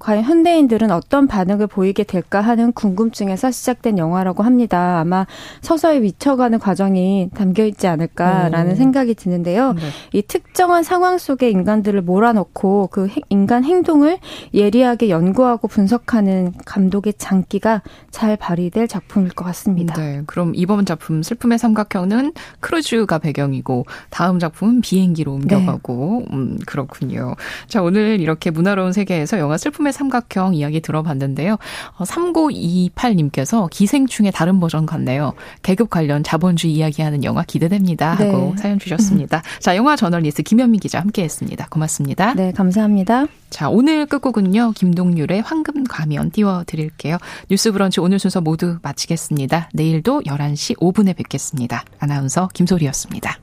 [0.00, 4.98] 과연 현대인들은 어떤 반응을 보이게 될까 하는 궁금증에서 시작된 영화라고 합니다.
[4.98, 5.26] 아마
[5.60, 8.74] 서서히 미쳐가는 과정이 담겨 있지 않을까라는 오.
[8.74, 9.74] 생각이 드는데요.
[9.74, 9.82] 네.
[10.14, 14.18] 이 특정한 상황 속에 인간들을 몰아넣고 그 인간 행동을
[14.54, 19.94] 예리하게 연구하고 분석하는 감독의 장기가 잘 발휘될 작품일 것 같습니다.
[19.94, 20.22] 네.
[20.24, 26.36] 그럼 이번 작품 슬픔의 삼각형은 크루즈가 배경이고 다음 작품은 비행기로 옮겨가고 네.
[26.36, 27.34] 음, 그렇군요.
[27.66, 31.54] 자, 오늘 이렇게 문화로운 세계에서 영화 슬픔의 처음에 삼각형 이야기 들어봤는데요.
[31.96, 35.34] 어, 3928님께서 기생충의 다른 버전 같네요.
[35.62, 38.12] 계급 관련 자본주의 이야기하는 영화 기대됩니다.
[38.12, 38.56] 하고 네.
[38.56, 39.42] 사연 주셨습니다.
[39.60, 41.66] 자, 영화 저널리스트 김현미 기자 함께 했습니다.
[41.68, 42.34] 고맙습니다.
[42.34, 43.26] 네, 감사합니다.
[43.50, 44.72] 자, 오늘 끝곡은요.
[44.76, 47.18] 김동률의 황금 가면 띄워드릴게요.
[47.50, 49.70] 뉴스 브런치 오늘 순서 모두 마치겠습니다.
[49.74, 51.84] 내일도 11시 5분에 뵙겠습니다.
[51.98, 53.38] 아나운서 김소리였습니다.